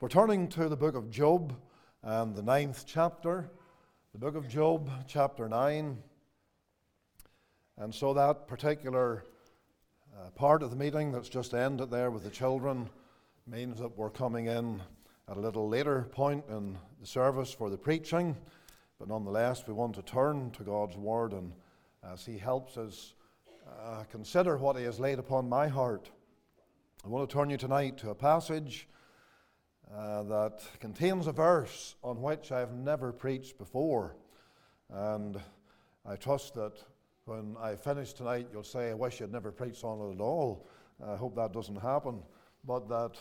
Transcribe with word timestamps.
We're 0.00 0.08
turning 0.08 0.48
to 0.48 0.68
the 0.68 0.76
book 0.76 0.96
of 0.96 1.08
Job 1.08 1.54
and 2.02 2.34
the 2.34 2.42
ninth 2.42 2.84
chapter, 2.84 3.48
the 4.12 4.18
book 4.18 4.34
of 4.34 4.48
Job, 4.48 4.90
chapter 5.06 5.48
9. 5.48 5.96
And 7.78 7.94
so 7.94 8.12
that 8.12 8.48
particular 8.48 9.24
uh, 10.12 10.30
part 10.30 10.64
of 10.64 10.70
the 10.70 10.76
meeting 10.76 11.12
that's 11.12 11.28
just 11.28 11.54
ended 11.54 11.92
there 11.92 12.10
with 12.10 12.24
the 12.24 12.30
children 12.30 12.90
means 13.46 13.78
that 13.78 13.96
we're 13.96 14.10
coming 14.10 14.46
in 14.46 14.82
at 15.30 15.36
a 15.36 15.40
little 15.40 15.68
later 15.68 16.08
point 16.10 16.44
in 16.50 16.76
the 17.00 17.06
service 17.06 17.52
for 17.52 17.70
the 17.70 17.78
preaching. 17.78 18.36
But 18.98 19.06
nonetheless, 19.06 19.62
we 19.64 19.74
want 19.74 19.94
to 19.94 20.02
turn 20.02 20.50
to 20.52 20.64
God's 20.64 20.96
Word 20.96 21.32
and 21.32 21.52
as 22.02 22.26
He 22.26 22.36
helps 22.36 22.76
us 22.76 23.14
uh, 23.64 24.02
consider 24.10 24.56
what 24.58 24.76
He 24.76 24.82
has 24.82 24.98
laid 24.98 25.20
upon 25.20 25.48
my 25.48 25.68
heart. 25.68 26.10
I 27.04 27.08
want 27.08 27.30
to 27.30 27.32
turn 27.32 27.48
you 27.48 27.56
tonight 27.56 27.96
to 27.98 28.10
a 28.10 28.14
passage 28.14 28.88
uh, 29.92 30.22
that 30.24 30.62
contains 30.80 31.26
a 31.26 31.32
verse 31.32 31.96
on 32.02 32.22
which 32.22 32.52
I've 32.52 32.72
never 32.72 33.12
preached 33.12 33.58
before. 33.58 34.16
And 34.90 35.40
I 36.06 36.16
trust 36.16 36.54
that 36.54 36.72
when 37.24 37.56
I 37.60 37.76
finish 37.76 38.12
tonight, 38.12 38.48
you'll 38.52 38.62
say, 38.62 38.90
I 38.90 38.94
wish 38.94 39.20
you'd 39.20 39.32
never 39.32 39.50
preached 39.50 39.84
on 39.84 40.00
it 40.00 40.14
at 40.14 40.20
all. 40.20 40.66
I 41.04 41.16
hope 41.16 41.34
that 41.36 41.52
doesn't 41.52 41.80
happen, 41.80 42.22
but 42.64 42.88
that 42.88 43.16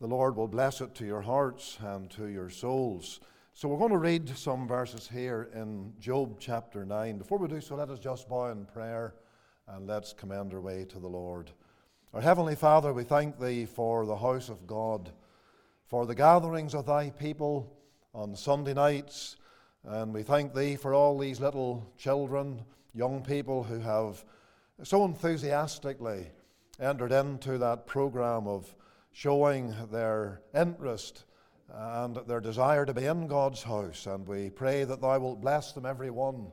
the 0.00 0.06
Lord 0.06 0.36
will 0.36 0.48
bless 0.48 0.80
it 0.80 0.94
to 0.96 1.06
your 1.06 1.22
hearts 1.22 1.78
and 1.80 2.10
to 2.10 2.26
your 2.26 2.50
souls. 2.50 3.20
So 3.54 3.68
we're 3.68 3.78
going 3.78 3.92
to 3.92 3.98
read 3.98 4.36
some 4.36 4.68
verses 4.68 5.08
here 5.08 5.48
in 5.54 5.94
Job 5.98 6.36
chapter 6.38 6.84
9. 6.84 7.16
Before 7.16 7.38
we 7.38 7.48
do 7.48 7.60
so, 7.60 7.76
let 7.76 7.88
us 7.88 7.98
just 7.98 8.28
bow 8.28 8.50
in 8.50 8.66
prayer 8.66 9.14
and 9.68 9.86
let's 9.86 10.12
commend 10.12 10.52
our 10.52 10.60
way 10.60 10.84
to 10.84 10.98
the 10.98 11.08
Lord. 11.08 11.50
Our 12.12 12.20
Heavenly 12.20 12.54
Father, 12.54 12.92
we 12.92 13.04
thank 13.04 13.40
Thee 13.40 13.64
for 13.64 14.04
the 14.04 14.16
house 14.16 14.50
of 14.50 14.66
God 14.66 15.10
for 15.86 16.04
the 16.04 16.14
gatherings 16.14 16.74
of 16.74 16.86
thy 16.86 17.10
people 17.10 17.72
on 18.12 18.34
Sunday 18.34 18.74
nights. 18.74 19.36
And 19.84 20.12
we 20.12 20.24
thank 20.24 20.52
thee 20.52 20.74
for 20.74 20.94
all 20.94 21.16
these 21.16 21.40
little 21.40 21.86
children, 21.96 22.62
young 22.92 23.22
people 23.22 23.62
who 23.62 23.78
have 23.78 24.24
so 24.82 25.04
enthusiastically 25.04 26.26
entered 26.80 27.12
into 27.12 27.58
that 27.58 27.86
program 27.86 28.48
of 28.48 28.74
showing 29.12 29.74
their 29.92 30.42
interest 30.54 31.24
and 31.72 32.16
their 32.26 32.40
desire 32.40 32.84
to 32.84 32.92
be 32.92 33.06
in 33.06 33.28
God's 33.28 33.62
house. 33.62 34.06
And 34.06 34.26
we 34.26 34.50
pray 34.50 34.84
that 34.84 35.00
thou 35.00 35.18
wilt 35.20 35.40
bless 35.40 35.72
them, 35.72 35.86
every 35.86 36.10
one. 36.10 36.50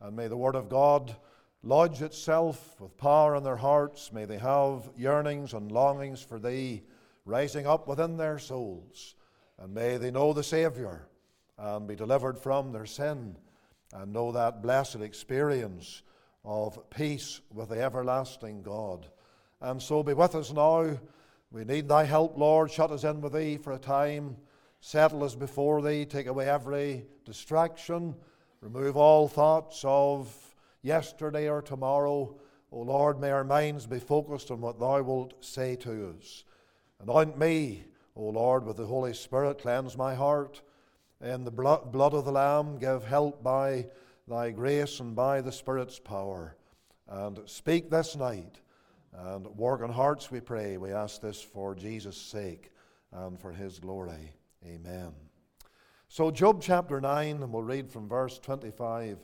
And 0.00 0.14
may 0.14 0.28
the 0.28 0.36
word 0.36 0.54
of 0.54 0.68
God 0.68 1.16
lodge 1.64 2.00
itself 2.00 2.76
with 2.80 2.96
power 2.96 3.34
in 3.34 3.42
their 3.42 3.56
hearts. 3.56 4.12
May 4.12 4.24
they 4.24 4.38
have 4.38 4.88
yearnings 4.96 5.52
and 5.52 5.72
longings 5.72 6.22
for 6.22 6.38
thee 6.38 6.82
rising 7.28 7.66
up 7.66 7.86
within 7.86 8.16
their 8.16 8.38
souls. 8.38 9.14
And 9.58 9.74
may 9.74 9.98
they 9.98 10.10
know 10.10 10.32
the 10.32 10.42
Savior 10.42 11.06
and 11.58 11.86
be 11.86 11.94
delivered 11.94 12.38
from 12.38 12.72
their 12.72 12.86
sin 12.86 13.36
and 13.92 14.12
know 14.12 14.32
that 14.32 14.62
blessed 14.62 14.96
experience 15.02 16.02
of 16.44 16.88
peace 16.90 17.40
with 17.52 17.68
the 17.68 17.82
everlasting 17.82 18.62
God. 18.62 19.06
And 19.60 19.82
so 19.82 20.02
be 20.02 20.14
with 20.14 20.34
us 20.34 20.52
now. 20.52 20.98
We 21.50 21.64
need 21.64 21.88
thy 21.88 22.04
help, 22.04 22.38
Lord. 22.38 22.70
Shut 22.70 22.92
us 22.92 23.04
in 23.04 23.20
with 23.20 23.32
thee 23.32 23.56
for 23.56 23.72
a 23.72 23.78
time. 23.78 24.36
Settle 24.80 25.24
us 25.24 25.34
before 25.34 25.82
thee. 25.82 26.04
Take 26.04 26.26
away 26.26 26.48
every 26.48 27.04
distraction. 27.24 28.14
Remove 28.60 28.96
all 28.96 29.28
thoughts 29.28 29.82
of 29.84 30.34
yesterday 30.82 31.48
or 31.48 31.60
tomorrow. 31.62 32.36
O 32.70 32.80
Lord, 32.80 33.20
may 33.20 33.30
our 33.30 33.44
minds 33.44 33.86
be 33.86 33.98
focused 33.98 34.50
on 34.50 34.60
what 34.60 34.78
thou 34.78 35.02
wilt 35.02 35.34
say 35.44 35.74
to 35.76 36.14
us. 36.18 36.44
Anoint 37.00 37.38
me, 37.38 37.84
O 38.16 38.24
Lord, 38.24 38.64
with 38.64 38.76
the 38.76 38.86
Holy 38.86 39.14
Spirit. 39.14 39.60
Cleanse 39.60 39.96
my 39.96 40.14
heart. 40.14 40.62
In 41.20 41.44
the 41.44 41.50
blood 41.50 42.14
of 42.14 42.24
the 42.24 42.32
Lamb, 42.32 42.78
give 42.78 43.04
help 43.04 43.42
by 43.42 43.86
thy 44.26 44.50
grace 44.50 44.98
and 44.98 45.14
by 45.14 45.40
the 45.40 45.52
Spirit's 45.52 46.00
power. 46.00 46.56
And 47.08 47.40
speak 47.46 47.88
this 47.88 48.16
night 48.16 48.60
and 49.12 49.46
work 49.56 49.80
on 49.82 49.90
hearts, 49.90 50.30
we 50.30 50.40
pray. 50.40 50.76
We 50.76 50.92
ask 50.92 51.20
this 51.20 51.40
for 51.40 51.74
Jesus' 51.74 52.20
sake 52.20 52.72
and 53.12 53.38
for 53.38 53.52
his 53.52 53.78
glory. 53.78 54.32
Amen. 54.66 55.12
So, 56.08 56.32
Job 56.32 56.60
chapter 56.60 57.00
9, 57.00 57.42
and 57.42 57.52
we'll 57.52 57.62
read 57.62 57.90
from 57.90 58.08
verse 58.08 58.40
25 58.40 59.18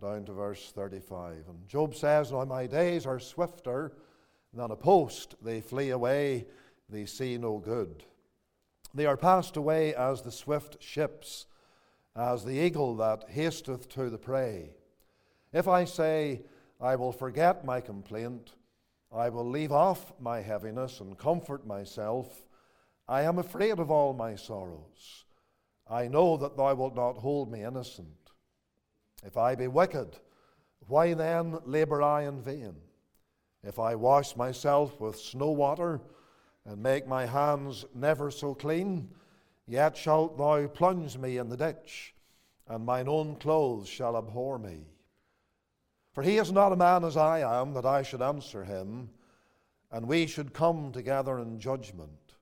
down 0.00 0.24
to 0.24 0.32
verse 0.32 0.72
35. 0.74 1.44
And 1.48 1.68
Job 1.68 1.94
says, 1.94 2.32
Now 2.32 2.44
my 2.44 2.66
days 2.66 3.06
are 3.06 3.20
swifter 3.20 3.92
than 4.52 4.72
a 4.72 4.76
post, 4.76 5.36
they 5.40 5.60
flee 5.60 5.90
away 5.90 6.46
they 6.92 7.06
see 7.06 7.38
no 7.38 7.58
good. 7.58 8.04
They 8.94 9.06
are 9.06 9.16
passed 9.16 9.56
away 9.56 9.94
as 9.94 10.22
the 10.22 10.30
swift 10.30 10.82
ships, 10.82 11.46
as 12.14 12.44
the 12.44 12.52
eagle 12.52 12.94
that 12.96 13.30
hasteth 13.30 13.88
to 13.90 14.10
the 14.10 14.18
prey. 14.18 14.74
If 15.52 15.66
I 15.66 15.84
say, 15.84 16.42
I 16.80 16.96
will 16.96 17.12
forget 17.12 17.64
my 17.64 17.80
complaint, 17.80 18.52
I 19.10 19.30
will 19.30 19.48
leave 19.48 19.72
off 19.72 20.12
my 20.20 20.40
heaviness 20.40 21.00
and 21.00 21.18
comfort 21.18 21.66
myself, 21.66 22.46
I 23.08 23.22
am 23.22 23.38
afraid 23.38 23.78
of 23.78 23.90
all 23.90 24.12
my 24.12 24.36
sorrows. 24.36 25.24
I 25.88 26.08
know 26.08 26.36
that 26.36 26.56
thou 26.56 26.74
wilt 26.74 26.94
not 26.94 27.18
hold 27.18 27.50
me 27.50 27.62
innocent. 27.62 28.30
If 29.24 29.36
I 29.36 29.54
be 29.54 29.68
wicked, 29.68 30.18
why 30.86 31.14
then 31.14 31.58
labor 31.64 32.02
I 32.02 32.22
in 32.22 32.40
vain? 32.40 32.74
If 33.62 33.78
I 33.78 33.94
wash 33.94 34.36
myself 34.36 35.00
with 35.00 35.18
snow 35.18 35.50
water, 35.50 36.00
and 36.64 36.82
make 36.82 37.06
my 37.06 37.26
hands 37.26 37.84
never 37.94 38.30
so 38.30 38.54
clean, 38.54 39.10
yet 39.66 39.96
shalt 39.96 40.38
thou 40.38 40.66
plunge 40.68 41.18
me 41.18 41.38
in 41.38 41.48
the 41.48 41.56
ditch, 41.56 42.14
and 42.68 42.86
mine 42.86 43.08
own 43.08 43.36
clothes 43.36 43.88
shall 43.88 44.16
abhor 44.16 44.58
me. 44.58 44.86
For 46.12 46.22
he 46.22 46.38
is 46.38 46.52
not 46.52 46.72
a 46.72 46.76
man 46.76 47.04
as 47.04 47.16
I 47.16 47.40
am, 47.60 47.72
that 47.74 47.86
I 47.86 48.02
should 48.02 48.22
answer 48.22 48.64
him, 48.64 49.10
and 49.90 50.06
we 50.06 50.26
should 50.26 50.54
come 50.54 50.92
together 50.92 51.38
in 51.38 51.58
judgment. 51.58 52.34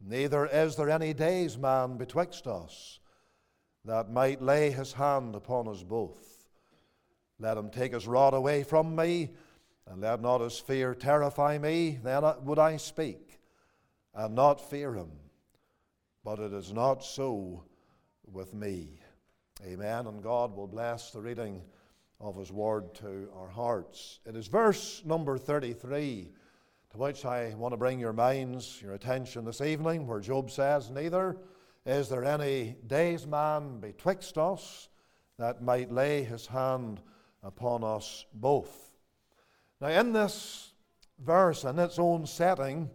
Neither 0.00 0.46
is 0.46 0.76
there 0.76 0.90
any 0.90 1.12
days 1.12 1.58
man 1.58 1.96
betwixt 1.96 2.46
us 2.46 3.00
that 3.84 4.10
might 4.10 4.42
lay 4.42 4.70
his 4.70 4.92
hand 4.92 5.34
upon 5.34 5.68
us 5.68 5.82
both. 5.82 6.48
Let 7.38 7.56
him 7.56 7.70
take 7.70 7.92
his 7.92 8.06
rod 8.06 8.34
away 8.34 8.62
from 8.62 8.94
me, 8.94 9.30
and 9.86 10.00
let 10.00 10.20
not 10.20 10.40
his 10.40 10.58
fear 10.58 10.94
terrify 10.94 11.58
me, 11.58 11.98
then 12.02 12.22
would 12.44 12.58
I 12.58 12.76
speak 12.76 13.31
and 14.14 14.34
not 14.34 14.70
fear 14.70 14.94
him. 14.94 15.10
But 16.24 16.38
it 16.38 16.52
is 16.52 16.72
not 16.72 17.04
so 17.04 17.64
with 18.30 18.54
me. 18.54 19.00
Amen. 19.64 20.06
And 20.06 20.22
God 20.22 20.56
will 20.56 20.66
bless 20.66 21.10
the 21.10 21.20
reading 21.20 21.62
of 22.20 22.36
his 22.36 22.52
word 22.52 22.94
to 22.96 23.28
our 23.36 23.48
hearts. 23.48 24.20
It 24.24 24.36
is 24.36 24.46
verse 24.46 25.02
number 25.04 25.38
33 25.38 26.30
to 26.92 26.98
which 26.98 27.24
I 27.24 27.54
want 27.54 27.72
to 27.72 27.78
bring 27.78 27.98
your 27.98 28.12
minds, 28.12 28.80
your 28.82 28.94
attention 28.94 29.46
this 29.46 29.62
evening, 29.62 30.06
where 30.06 30.20
Job 30.20 30.50
says, 30.50 30.90
Neither 30.90 31.38
is 31.86 32.08
there 32.08 32.24
any 32.24 32.76
days 32.86 33.26
man 33.26 33.80
betwixt 33.80 34.36
us 34.36 34.88
that 35.38 35.62
might 35.62 35.90
lay 35.90 36.22
his 36.22 36.46
hand 36.46 37.00
upon 37.42 37.82
us 37.82 38.26
both. 38.34 38.92
Now, 39.80 39.88
in 39.88 40.12
this 40.12 40.72
verse, 41.18 41.64
in 41.64 41.78
its 41.78 41.98
own 41.98 42.26
setting, 42.26 42.90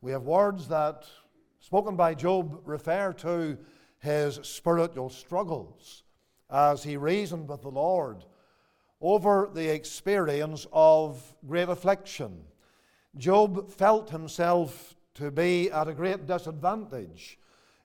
we 0.00 0.12
have 0.12 0.22
words 0.22 0.68
that, 0.68 1.06
spoken 1.60 1.96
by 1.96 2.14
Job, 2.14 2.60
refer 2.64 3.12
to 3.14 3.58
his 3.98 4.38
spiritual 4.42 5.10
struggles 5.10 6.04
as 6.50 6.84
he 6.84 6.96
reasoned 6.96 7.48
with 7.48 7.62
the 7.62 7.70
Lord 7.70 8.24
over 9.00 9.50
the 9.52 9.72
experience 9.72 10.66
of 10.72 11.34
great 11.46 11.68
affliction. 11.68 12.44
Job 13.16 13.70
felt 13.70 14.10
himself 14.10 14.94
to 15.14 15.30
be 15.30 15.70
at 15.70 15.88
a 15.88 15.94
great 15.94 16.26
disadvantage 16.26 17.38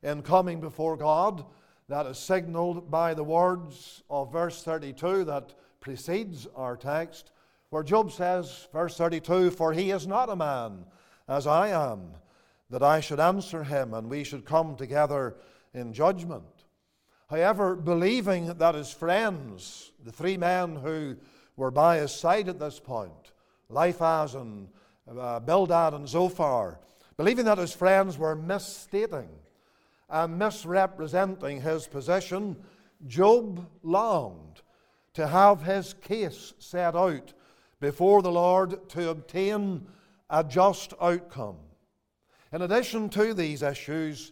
in 0.04 0.22
coming 0.22 0.60
before 0.60 0.98
God. 0.98 1.46
That 1.90 2.06
is 2.06 2.18
signaled 2.18 2.90
by 2.90 3.14
the 3.14 3.24
words 3.24 4.04
of 4.10 4.32
verse 4.32 4.64
32 4.64 5.26
that 5.26 5.54
precedes 5.82 6.48
our 6.56 6.78
text, 6.78 7.32
where 7.72 7.84
Job 7.84 8.12
says, 8.12 8.68
verse 8.72 8.96
32, 8.98 9.52
For 9.52 9.74
he 9.74 9.92
is 9.92 10.08
not 10.08 10.30
a 10.30 10.36
man 10.36 10.86
as 11.34 11.48
I 11.48 11.70
am, 11.70 12.12
that 12.70 12.84
I 12.84 13.00
should 13.00 13.20
answer 13.20 13.64
him 13.64 13.94
and 13.94 14.10
we 14.10 14.24
should 14.24 14.46
come 14.46 14.76
together 14.76 15.36
in 15.74 15.94
judgment. 15.94 16.66
However, 17.30 17.76
believing 17.76 18.54
that 18.54 18.76
his 18.76 18.92
friends, 18.92 19.92
the 20.04 20.12
three 20.12 20.38
men 20.38 20.76
who 20.76 21.18
were 21.56 21.72
by 21.72 21.98
his 21.98 22.12
side 22.12 22.48
at 22.48 22.60
this 22.60 22.80
point, 22.80 23.32
Eliphaz 23.70 24.36
and 24.36 24.68
uh, 25.10 25.40
Bildad 25.40 25.94
and 25.94 26.08
Zophar, 26.08 26.80
believing 27.18 27.46
that 27.46 27.58
his 27.58 27.74
friends 27.74 28.18
were 28.18 28.36
misstating 28.36 29.30
and 30.10 30.38
misrepresenting 30.38 31.62
his 31.62 31.88
position, 31.88 32.56
Job 33.08 33.68
longed 33.82 34.62
to 35.14 35.28
have 35.28 35.64
his 35.64 35.94
case 35.94 36.54
set 36.60 36.96
out 36.96 37.34
before 37.80 38.22
the 38.22 38.32
Lord 38.32 38.90
to 38.90 39.10
obtain 39.10 39.86
a 40.30 40.44
just 40.44 40.94
outcome. 41.02 41.58
In 42.52 42.62
addition 42.62 43.10
to 43.10 43.34
these 43.34 43.62
issues, 43.62 44.32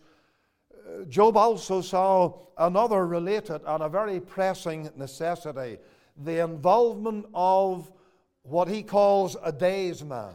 uh, 0.71 1.05
Job 1.05 1.37
also 1.37 1.81
saw 1.81 2.39
another 2.57 3.05
related 3.07 3.61
and 3.65 3.83
a 3.83 3.89
very 3.89 4.19
pressing 4.19 4.89
necessity 4.95 5.77
the 6.17 6.43
involvement 6.43 7.25
of 7.33 7.91
what 8.43 8.67
he 8.67 8.83
calls 8.83 9.35
a 9.43 9.51
days 9.51 10.03
man, 10.03 10.33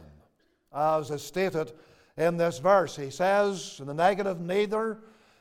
as 0.73 1.11
is 1.11 1.21
stated 1.21 1.71
in 2.17 2.37
this 2.37 2.59
verse. 2.59 2.95
He 2.95 3.09
says, 3.09 3.77
in 3.79 3.87
the 3.87 3.93
negative, 3.93 4.39
neither 4.39 4.99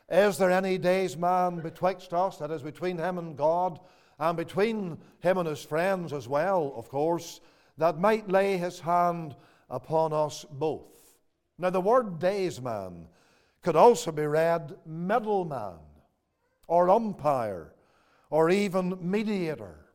is 0.09 0.39
there 0.39 0.51
any 0.53 0.79
days 0.79 1.17
man 1.17 1.61
betwixt 1.61 2.12
us, 2.12 2.39
that 2.39 2.51
is, 2.51 2.62
between 2.62 2.99
him 2.99 3.19
and 3.19 3.37
God, 3.37 3.81
and 4.19 4.37
between 4.37 4.99
him 5.21 5.39
and 5.39 5.49
his 5.49 5.65
friends 5.65 6.12
as 6.12 6.29
well, 6.29 6.73
of 6.77 6.89
course, 6.89 7.41
that 7.79 7.99
might 7.99 8.31
lay 8.31 8.57
his 8.57 8.81
hand 8.81 9.35
upon 9.69 10.13
us 10.13 10.45
both. 10.51 11.17
Now, 11.59 11.71
the 11.71 11.81
word 11.81 12.19
days 12.19 12.61
man 12.61 13.09
could 13.63 13.77
also 13.77 14.13
be 14.13 14.27
read 14.27 14.77
middleman, 14.85 15.79
or 16.69 16.91
umpire, 16.91 17.73
or 18.31 18.51
even 18.51 18.99
mediator. 19.01 19.87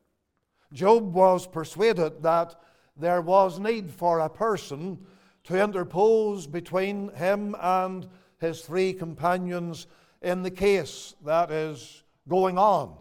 Job 0.73 1.13
was 1.13 1.47
persuaded 1.47 2.23
that 2.23 2.55
there 2.97 3.21
was 3.21 3.59
need 3.59 3.91
for 3.91 4.19
a 4.19 4.29
person 4.29 4.99
to 5.43 5.61
interpose 5.61 6.47
between 6.47 7.09
him 7.13 7.55
and 7.59 8.07
his 8.39 8.61
three 8.61 8.93
companions 8.93 9.87
in 10.21 10.43
the 10.43 10.51
case 10.51 11.15
that 11.25 11.51
is 11.51 12.03
going 12.27 12.57
on 12.57 12.95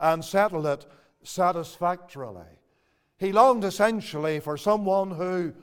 and 0.00 0.24
settle 0.24 0.66
it 0.66 0.86
satisfactorily. 1.22 2.44
He 3.18 3.32
longed 3.32 3.64
essentially 3.64 4.40
for 4.40 4.56
someone 4.56 5.10
who, 5.10 5.54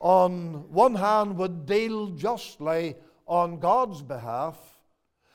on 0.00 0.70
one 0.70 0.94
hand, 0.94 1.36
would 1.36 1.66
deal 1.66 2.08
justly 2.08 2.96
on 3.26 3.58
God's 3.58 4.02
behalf, 4.02 4.56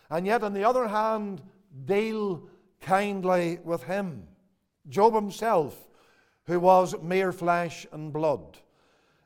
and 0.10 0.26
yet, 0.26 0.44
on 0.44 0.54
the 0.54 0.64
other 0.64 0.88
hand, 0.88 1.42
deal 1.86 2.48
kindly 2.82 3.60
with 3.64 3.84
him. 3.84 4.28
Job 4.90 5.14
himself, 5.14 5.88
who 6.46 6.60
was 6.60 6.96
mere 7.02 7.32
flesh 7.32 7.86
and 7.92 8.12
blood. 8.12 8.58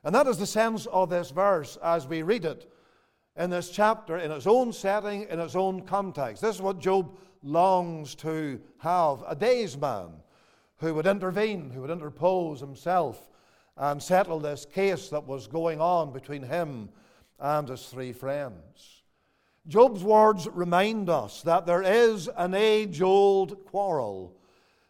And 0.04 0.14
that 0.14 0.28
is 0.28 0.38
the 0.38 0.46
sense 0.46 0.86
of 0.86 1.10
this 1.10 1.30
verse 1.30 1.76
as 1.82 2.06
we 2.06 2.22
read 2.22 2.44
it 2.44 2.70
in 3.36 3.50
this 3.50 3.70
chapter, 3.70 4.16
in 4.18 4.30
its 4.30 4.46
own 4.46 4.72
setting, 4.72 5.26
in 5.28 5.40
its 5.40 5.56
own 5.56 5.82
context. 5.82 6.42
This 6.42 6.56
is 6.56 6.62
what 6.62 6.78
Job 6.78 7.18
longs 7.42 8.14
to 8.16 8.60
have 8.78 9.24
a 9.26 9.34
days 9.34 9.76
man 9.76 10.10
who 10.76 10.94
would 10.94 11.06
intervene, 11.06 11.70
who 11.70 11.80
would 11.80 11.90
interpose 11.90 12.60
himself 12.60 13.28
and 13.76 14.02
settle 14.02 14.40
this 14.40 14.64
case 14.64 15.08
that 15.10 15.26
was 15.26 15.46
going 15.46 15.80
on 15.80 16.12
between 16.12 16.42
him 16.42 16.88
and 17.38 17.68
his 17.68 17.86
three 17.86 18.12
friends. 18.12 19.02
Job's 19.68 20.02
words 20.02 20.48
remind 20.52 21.10
us 21.10 21.42
that 21.42 21.66
there 21.66 21.82
is 21.82 22.28
an 22.36 22.54
age 22.54 23.02
old 23.02 23.64
quarrel 23.66 24.36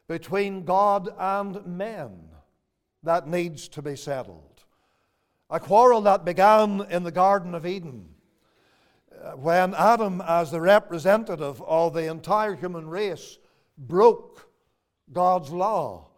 between 0.06 0.64
God 0.64 1.08
and 1.18 1.66
men 1.66 2.28
that 3.02 3.26
needs 3.26 3.68
to 3.68 3.82
be 3.82 3.96
settled. 3.96 4.64
A 5.48 5.58
quarrel 5.58 6.02
that 6.02 6.24
began 6.24 6.86
in 6.90 7.04
the 7.04 7.12
Garden 7.12 7.54
of 7.54 7.64
Eden 7.64 8.08
uh, 9.24 9.32
when 9.32 9.74
Adam, 9.74 10.20
as 10.26 10.50
the 10.50 10.60
representative 10.60 11.62
of 11.62 11.94
the 11.94 12.10
entire 12.10 12.54
human 12.54 12.88
race, 12.88 13.38
broke 13.78 14.50
God's 15.12 15.50
law. 15.50 16.08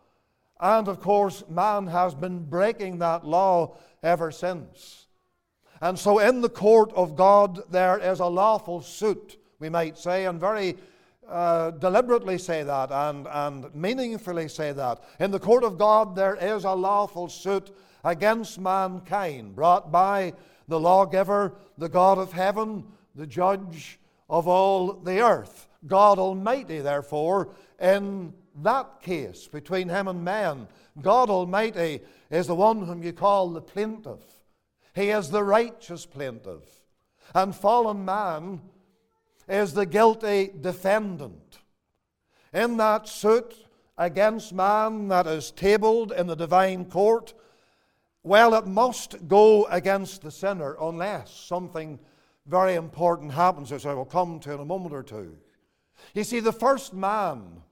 And 0.61 0.89
of 0.89 1.01
course, 1.01 1.45
man 1.49 1.87
has 1.87 2.15
been 2.15 2.45
breaking 2.45 2.99
that 2.99 3.25
law 3.27 3.77
ever 4.03 4.31
since. 4.31 5.07
And 5.81 5.99
so, 5.99 6.19
in 6.19 6.41
the 6.41 6.49
court 6.49 6.93
of 6.95 7.15
God, 7.15 7.61
there 7.71 7.99
is 7.99 8.19
a 8.19 8.27
lawful 8.27 8.81
suit, 8.81 9.37
we 9.61 9.69
might 9.69 9.97
say, 9.97 10.27
and 10.27 10.41
very 10.41 10.77
uh, 11.29 11.71
deliberately 11.73 12.39
say 12.39 12.63
that 12.63 12.91
and, 12.91 13.29
and 13.31 13.75
meaningfully 13.75 14.49
say 14.49 14.73
that. 14.73 15.03
In 15.21 15.31
the 15.31 15.39
court 15.39 15.63
of 15.63 15.79
God, 15.79 16.17
there 16.17 16.35
is 16.35 16.65
a 16.65 16.73
lawful 16.73 17.29
suit 17.29 17.71
against 18.03 18.59
mankind 18.59 19.55
brought 19.55 19.93
by 19.93 20.33
the 20.67 20.81
lawgiver, 20.81 21.55
the 21.77 21.89
God 21.89 22.19
of 22.19 22.33
heaven, 22.33 22.85
the 23.15 23.27
judge 23.27 24.01
of 24.29 24.49
all 24.49 24.95
the 24.95 25.21
earth. 25.21 25.69
God 25.87 26.19
Almighty, 26.19 26.81
therefore, 26.81 27.51
in 27.81 28.33
that 28.63 29.01
case 29.03 29.49
between 29.49 29.89
him 29.89 30.09
and 30.09 30.25
man, 30.25 30.69
God 31.01 31.31
Almighty 31.31 32.01
is 32.31 32.47
the 32.47 32.55
one 32.55 32.85
whom 32.85 33.03
you 33.03 33.13
call 33.13 33.51
the 33.51 33.61
plaintiff. 33.61 34.21
He 34.95 35.11
is 35.11 35.31
the 35.31 35.45
righteous 35.45 36.07
plaintiff. 36.07 36.65
And 37.35 37.55
fallen 37.55 38.05
man 38.05 38.61
is 39.49 39.73
the 39.73 39.87
guilty 39.87 40.51
defendant. 40.61 41.59
In 42.53 42.77
that 42.79 43.09
suit 43.09 43.55
against 43.97 44.53
man 44.53 45.09
that 45.09 45.27
is 45.27 45.51
tabled 45.51 46.13
in 46.13 46.27
the 46.27 46.37
divine 46.37 46.85
court, 46.87 47.35
well, 48.23 48.55
it 48.55 48.67
must 48.67 49.29
go 49.29 49.67
against 49.67 50.23
the 50.23 50.31
sinner 50.31 50.77
unless 50.81 51.31
something 51.31 51.99
very 52.47 52.75
important 52.75 53.33
happens, 53.33 53.71
which 53.71 53.87
I 53.87 53.95
will 53.95 54.05
come 54.05 54.41
to 54.41 54.53
in 54.53 54.61
a 54.61 54.65
moment 54.65 54.95
or 54.95 55.03
two. 55.03 55.37
You 56.15 56.25
see, 56.25 56.41
the 56.41 56.53
first 56.53 56.95
man, 56.95 57.63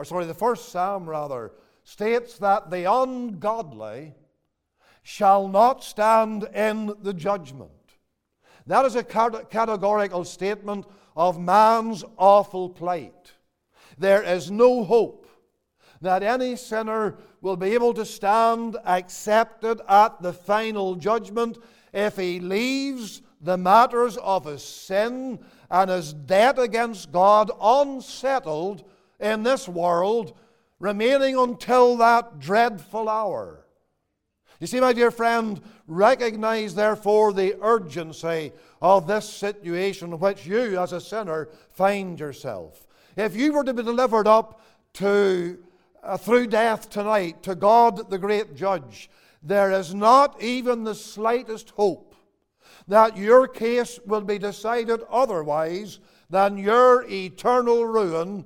or 0.00 0.04
sorry, 0.06 0.24
the 0.24 0.32
first 0.32 0.70
psalm 0.70 1.06
rather, 1.06 1.52
states 1.84 2.38
that 2.38 2.70
the 2.70 2.90
ungodly 2.90 4.14
shall 5.02 5.46
not 5.46 5.84
stand 5.84 6.44
in 6.54 6.90
the 7.02 7.12
judgment. 7.12 7.70
That 8.66 8.86
is 8.86 8.96
a 8.96 9.04
categorical 9.04 10.24
statement 10.24 10.86
of 11.14 11.38
man's 11.38 12.02
awful 12.16 12.70
plight. 12.70 13.32
There 13.98 14.22
is 14.22 14.50
no 14.50 14.84
hope 14.84 15.28
that 16.00 16.22
any 16.22 16.56
sinner 16.56 17.18
will 17.42 17.58
be 17.58 17.74
able 17.74 17.92
to 17.92 18.06
stand 18.06 18.78
accepted 18.86 19.82
at 19.86 20.22
the 20.22 20.32
final 20.32 20.94
judgment 20.94 21.58
if 21.92 22.16
he 22.16 22.40
leaves 22.40 23.20
the 23.42 23.58
matters 23.58 24.16
of 24.16 24.46
his 24.46 24.64
sin 24.64 25.40
and 25.70 25.90
his 25.90 26.14
debt 26.14 26.58
against 26.58 27.12
God 27.12 27.50
unsettled 27.60 28.84
in 29.20 29.42
this 29.42 29.68
world, 29.68 30.36
remaining 30.78 31.36
until 31.36 31.96
that 31.96 32.38
dreadful 32.38 33.08
hour. 33.08 33.66
You 34.60 34.66
see, 34.66 34.80
my 34.80 34.92
dear 34.92 35.10
friend, 35.10 35.60
recognize 35.86 36.74
therefore 36.74 37.32
the 37.32 37.56
urgency 37.62 38.52
of 38.82 39.06
this 39.06 39.28
situation 39.28 40.12
in 40.12 40.18
which 40.18 40.46
you, 40.46 40.78
as 40.78 40.92
a 40.92 41.00
sinner, 41.00 41.48
find 41.70 42.20
yourself. 42.20 42.86
If 43.16 43.34
you 43.34 43.52
were 43.52 43.64
to 43.64 43.74
be 43.74 43.82
delivered 43.82 44.26
up 44.26 44.60
to, 44.94 45.58
uh, 46.02 46.16
through 46.16 46.48
death 46.48 46.90
tonight 46.90 47.42
to 47.44 47.54
God 47.54 48.10
the 48.10 48.18
great 48.18 48.54
judge, 48.54 49.10
there 49.42 49.72
is 49.72 49.94
not 49.94 50.42
even 50.42 50.84
the 50.84 50.94
slightest 50.94 51.70
hope 51.70 52.14
that 52.86 53.16
your 53.16 53.48
case 53.48 53.98
will 54.06 54.20
be 54.20 54.38
decided 54.38 55.00
otherwise 55.10 56.00
than 56.28 56.58
your 56.58 57.04
eternal 57.08 57.86
ruin 57.86 58.44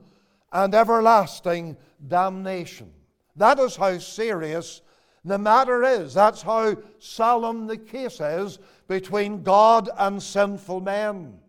and 0.54 0.74
everlasting 0.74 1.76
damnation. 2.06 2.90
That 3.36 3.58
is 3.58 3.76
how 3.76 3.98
serious 3.98 4.80
the 5.24 5.36
matter 5.36 5.82
is. 5.82 6.14
That's 6.14 6.42
how 6.42 6.76
solemn 7.00 7.66
the 7.66 7.76
case 7.76 8.20
is 8.20 8.60
between 8.86 9.42
God 9.42 9.90
and 9.98 10.22
sinful 10.22 10.80
men. 10.80 11.40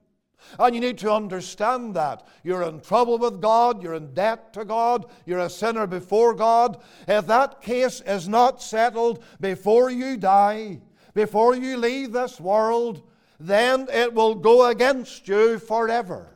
And 0.59 0.75
you 0.75 0.81
need 0.81 0.97
to 0.99 1.11
understand 1.11 1.95
that. 1.95 2.27
You're 2.43 2.63
in 2.63 2.81
trouble 2.81 3.17
with 3.17 3.41
God, 3.41 3.81
you're 3.81 3.95
in 3.95 4.13
debt 4.13 4.53
to 4.53 4.65
God, 4.65 5.05
you're 5.25 5.39
a 5.39 5.49
sinner 5.49 5.87
before 5.87 6.33
God. 6.33 6.81
If 7.07 7.27
that 7.27 7.61
case 7.61 8.01
is 8.05 8.27
not 8.27 8.61
settled 8.61 9.23
before 9.39 9.89
you 9.89 10.17
die, 10.17 10.79
before 11.13 11.55
you 11.55 11.77
leave 11.77 12.11
this 12.11 12.39
world, 12.39 13.01
then 13.39 13.87
it 13.91 14.13
will 14.13 14.35
go 14.35 14.67
against 14.67 15.27
you 15.27 15.59
forever. 15.59 16.34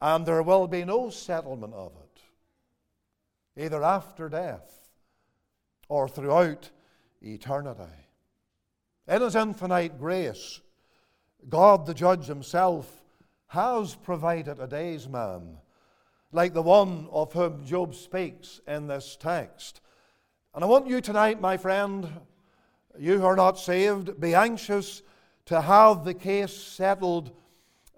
And 0.00 0.24
there 0.24 0.42
will 0.42 0.68
be 0.68 0.84
no 0.84 1.10
settlement 1.10 1.74
of 1.74 1.92
it, 1.92 3.62
either 3.64 3.82
after 3.82 4.28
death 4.28 4.88
or 5.88 6.08
throughout 6.08 6.70
eternity. 7.20 7.82
In 9.08 9.22
His 9.22 9.34
infinite 9.34 9.98
grace, 9.98 10.60
God 11.48 11.86
the 11.86 11.94
Judge 11.94 12.26
Himself 12.26 13.02
has 13.48 13.94
provided 13.94 14.60
a 14.60 14.66
days 14.66 15.08
man 15.08 15.56
like 16.30 16.52
the 16.52 16.62
one 16.62 17.08
of 17.10 17.32
whom 17.32 17.64
Job 17.64 17.94
speaks 17.94 18.60
in 18.66 18.86
this 18.86 19.16
text. 19.18 19.80
And 20.54 20.62
I 20.62 20.66
want 20.66 20.86
you 20.86 21.00
tonight, 21.00 21.40
my 21.40 21.56
friend, 21.56 22.08
you 22.98 23.18
who 23.18 23.24
are 23.24 23.36
not 23.36 23.58
saved, 23.58 24.20
be 24.20 24.34
anxious 24.34 25.02
to 25.46 25.60
have 25.60 26.04
the 26.04 26.14
case 26.14 26.54
settled 26.54 27.30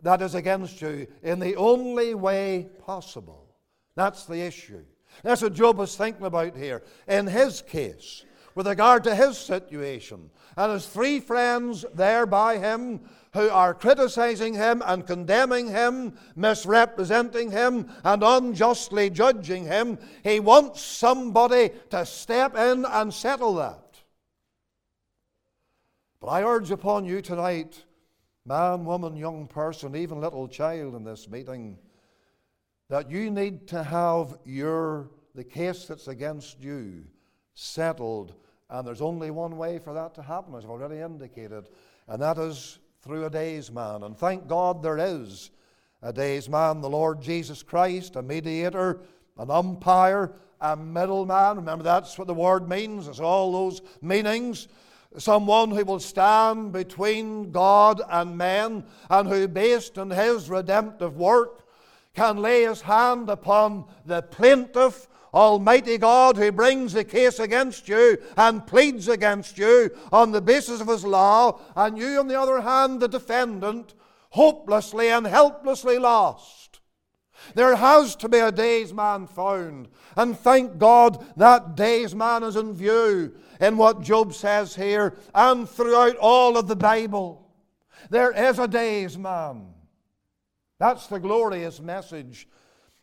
that 0.02 0.22
is 0.22 0.34
against 0.34 0.80
you 0.80 1.06
in 1.22 1.38
the 1.38 1.56
only 1.56 2.14
way 2.14 2.68
possible. 2.84 3.46
That's 3.94 4.24
the 4.24 4.40
issue. 4.40 4.84
That's 5.22 5.42
what 5.42 5.54
Job 5.54 5.80
is 5.80 5.96
thinking 5.96 6.26
about 6.26 6.56
here. 6.56 6.82
In 7.06 7.26
his 7.26 7.62
case, 7.62 8.24
with 8.54 8.66
regard 8.66 9.04
to 9.04 9.14
his 9.14 9.38
situation. 9.38 10.30
And 10.56 10.72
his 10.72 10.86
three 10.86 11.20
friends 11.20 11.84
there 11.94 12.26
by 12.26 12.58
him 12.58 13.00
who 13.32 13.48
are 13.48 13.74
criticizing 13.74 14.54
him 14.54 14.82
and 14.84 15.06
condemning 15.06 15.68
him, 15.68 16.14
misrepresenting 16.34 17.50
him, 17.50 17.88
and 18.02 18.22
unjustly 18.22 19.08
judging 19.08 19.64
him, 19.64 19.98
he 20.24 20.40
wants 20.40 20.82
somebody 20.82 21.70
to 21.90 22.04
step 22.04 22.56
in 22.56 22.84
and 22.84 23.14
settle 23.14 23.54
that. 23.54 24.00
But 26.20 26.26
I 26.26 26.42
urge 26.42 26.70
upon 26.70 27.04
you 27.04 27.22
tonight, 27.22 27.84
man, 28.44 28.84
woman, 28.84 29.16
young 29.16 29.46
person, 29.46 29.96
even 29.96 30.20
little 30.20 30.48
child 30.48 30.94
in 30.94 31.04
this 31.04 31.28
meeting, 31.28 31.78
that 32.88 33.10
you 33.10 33.30
need 33.30 33.68
to 33.68 33.82
have 33.82 34.36
your 34.44 35.10
the 35.34 35.44
case 35.44 35.84
that's 35.86 36.08
against 36.08 36.60
you 36.60 37.04
settled. 37.54 38.34
And 38.68 38.86
there's 38.86 39.00
only 39.00 39.30
one 39.30 39.56
way 39.56 39.78
for 39.78 39.94
that 39.94 40.14
to 40.14 40.22
happen, 40.22 40.54
as 40.54 40.64
I've 40.64 40.70
already 40.70 41.00
indicated, 41.00 41.68
and 42.08 42.22
that 42.22 42.38
is 42.38 42.78
through 43.02 43.24
a 43.24 43.30
daysman. 43.30 44.02
And 44.02 44.16
thank 44.16 44.46
God 44.46 44.82
there 44.82 44.98
is 44.98 45.50
a 46.02 46.12
daysman, 46.12 46.80
the 46.80 46.90
Lord 46.90 47.20
Jesus 47.20 47.62
Christ, 47.62 48.16
a 48.16 48.22
mediator, 48.22 49.00
an 49.38 49.50
umpire, 49.50 50.32
a 50.60 50.76
middleman. 50.76 51.56
Remember, 51.56 51.82
that's 51.82 52.18
what 52.18 52.26
the 52.26 52.34
word 52.34 52.68
means, 52.68 53.08
it's 53.08 53.20
all 53.20 53.52
those 53.52 53.80
meanings. 54.02 54.68
Someone 55.18 55.70
who 55.70 55.84
will 55.84 56.00
stand 56.00 56.72
between 56.72 57.50
God 57.50 58.00
and 58.08 58.38
men, 58.38 58.84
and 59.08 59.28
who, 59.28 59.48
based 59.48 59.98
on 59.98 60.10
his 60.10 60.48
redemptive 60.48 61.16
work, 61.16 61.66
can 62.14 62.38
lay 62.38 62.62
his 62.62 62.82
hand 62.82 63.28
upon 63.28 63.86
the 64.06 64.22
plaintiff 64.22 65.08
Almighty 65.32 65.96
God 65.98 66.36
who 66.36 66.50
brings 66.50 66.92
the 66.92 67.04
case 67.04 67.38
against 67.38 67.88
you 67.88 68.18
and 68.36 68.66
pleads 68.66 69.08
against 69.08 69.58
you 69.58 69.90
on 70.12 70.32
the 70.32 70.40
basis 70.40 70.80
of 70.80 70.88
His 70.88 71.04
law, 71.04 71.60
and 71.76 71.96
you, 71.96 72.18
on 72.18 72.28
the 72.28 72.40
other 72.40 72.60
hand, 72.60 73.00
the 73.00 73.08
defendant, 73.08 73.94
hopelessly 74.30 75.08
and 75.08 75.26
helplessly 75.26 75.98
lost. 75.98 76.80
There 77.54 77.76
has 77.76 78.16
to 78.16 78.28
be 78.28 78.38
a 78.38 78.52
day's 78.52 78.92
man 78.92 79.26
found, 79.26 79.88
and 80.16 80.38
thank 80.38 80.78
God 80.78 81.24
that 81.36 81.74
day's 81.74 82.14
man 82.14 82.42
is 82.42 82.56
in 82.56 82.74
view 82.74 83.34
in 83.60 83.76
what 83.76 84.02
Job 84.02 84.32
says 84.32 84.74
here 84.74 85.14
and 85.34 85.68
throughout 85.68 86.16
all 86.16 86.56
of 86.56 86.66
the 86.66 86.76
Bible. 86.76 87.46
There 88.08 88.32
is 88.32 88.58
a 88.58 88.66
days, 88.66 89.18
man. 89.18 89.66
That's 90.78 91.06
the 91.06 91.20
glorious 91.20 91.80
message 91.80 92.48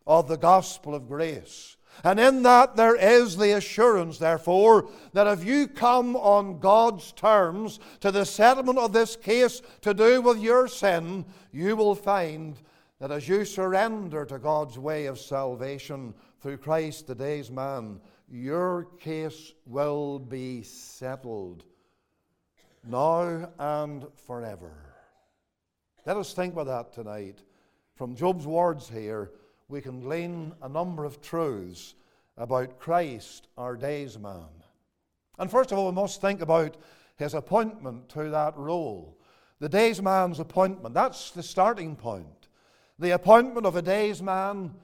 of 0.07 0.27
the 0.27 0.37
gospel 0.37 0.95
of 0.95 1.07
grace. 1.07 1.77
And 2.03 2.19
in 2.19 2.43
that 2.43 2.75
there 2.75 2.95
is 2.95 3.37
the 3.37 3.55
assurance, 3.55 4.17
therefore, 4.17 4.89
that 5.13 5.27
if 5.27 5.43
you 5.43 5.67
come 5.67 6.15
on 6.15 6.59
God's 6.59 7.11
terms 7.11 7.79
to 8.01 8.11
the 8.11 8.25
settlement 8.25 8.77
of 8.77 8.93
this 8.93 9.15
case 9.15 9.61
to 9.81 9.93
do 9.93 10.21
with 10.21 10.39
your 10.39 10.67
sin, 10.67 11.25
you 11.51 11.75
will 11.75 11.95
find 11.95 12.57
that 12.99 13.11
as 13.11 13.27
you 13.27 13.45
surrender 13.45 14.25
to 14.25 14.39
God's 14.39 14.77
way 14.77 15.05
of 15.05 15.19
salvation 15.19 16.13
through 16.39 16.57
Christ, 16.57 17.07
the 17.07 17.15
daysman, 17.15 17.99
your 18.29 18.85
case 18.99 19.53
will 19.65 20.19
be 20.19 20.61
settled 20.61 21.63
now 22.83 23.49
and 23.57 24.05
forever. 24.25 24.73
Let 26.05 26.17
us 26.17 26.33
think 26.33 26.53
about 26.53 26.67
that 26.67 26.93
tonight. 26.93 27.43
From 27.95 28.15
Job's 28.15 28.45
words 28.45 28.89
here, 28.89 29.31
we 29.69 29.81
can 29.81 29.99
glean 29.99 30.53
a 30.61 30.69
number 30.69 31.03
of 31.03 31.21
truths 31.21 31.95
about 32.37 32.79
Christ, 32.79 33.47
our 33.57 33.75
days 33.75 34.17
man. 34.17 34.45
And 35.39 35.51
first 35.51 35.71
of 35.71 35.77
all, 35.77 35.87
we 35.87 35.93
must 35.93 36.21
think 36.21 36.41
about 36.41 36.77
his 37.17 37.33
appointment 37.33 38.09
to 38.09 38.29
that 38.29 38.55
role. 38.57 39.17
The 39.59 39.69
days 39.69 40.01
man's 40.01 40.39
appointment, 40.39 40.93
that's 40.93 41.31
the 41.31 41.43
starting 41.43 41.95
point. 41.95 42.47
The 42.99 43.11
appointment 43.11 43.65
of 43.65 43.75
a 43.75 43.81
days 43.81 44.21
man 44.21 44.75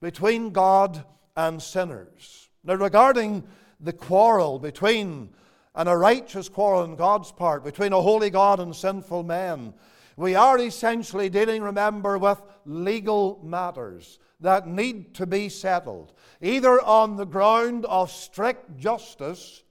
between 0.00 0.50
God 0.50 1.04
and 1.36 1.62
sinners. 1.62 2.45
Now, 2.66 2.74
regarding 2.74 3.44
the 3.78 3.92
quarrel 3.92 4.58
between, 4.58 5.30
and 5.74 5.88
a 5.88 5.96
righteous 5.96 6.48
quarrel 6.48 6.82
on 6.82 6.96
God's 6.96 7.30
part, 7.30 7.62
between 7.62 7.92
a 7.92 8.02
holy 8.02 8.28
God 8.28 8.58
and 8.58 8.74
sinful 8.74 9.22
men, 9.22 9.72
we 10.16 10.34
are 10.34 10.58
essentially 10.58 11.28
dealing, 11.28 11.62
remember, 11.62 12.18
with 12.18 12.42
legal 12.64 13.40
matters 13.44 14.18
that 14.40 14.66
need 14.66 15.14
to 15.14 15.26
be 15.26 15.48
settled, 15.48 16.12
either 16.42 16.80
on 16.82 17.16
the 17.16 17.24
ground 17.24 17.86
of 17.86 18.10
strict 18.10 18.76
justice 18.76 19.62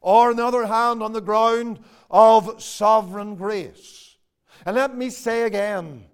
or, 0.00 0.30
on 0.30 0.36
the 0.36 0.44
other 0.44 0.66
hand, 0.66 1.02
on 1.02 1.12
the 1.12 1.20
ground 1.20 1.78
of 2.10 2.60
sovereign 2.60 3.36
grace. 3.36 4.16
And 4.66 4.74
let 4.74 4.96
me 4.96 5.08
say 5.08 5.42
again 5.42 6.04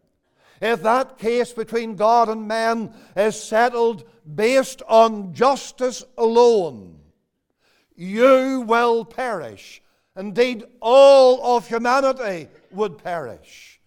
if 0.60 0.82
that 0.82 1.18
case 1.18 1.52
between 1.52 1.96
God 1.96 2.28
and 2.28 2.46
man 2.46 2.92
is 3.16 3.40
settled 3.40 4.04
based 4.34 4.82
on 4.88 5.32
justice 5.32 6.04
alone, 6.18 6.98
you 7.96 8.64
will 8.66 9.04
perish. 9.04 9.82
Indeed, 10.16 10.64
all 10.80 11.56
of 11.56 11.68
humanity 11.68 12.48
would 12.72 12.98
perish. 12.98 13.80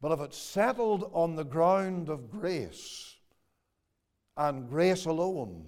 But 0.00 0.12
if 0.12 0.20
it's 0.20 0.38
settled 0.38 1.10
on 1.12 1.36
the 1.36 1.44
ground 1.44 2.08
of 2.08 2.30
grace 2.30 3.16
and 4.36 4.68
grace 4.68 5.04
alone, 5.04 5.66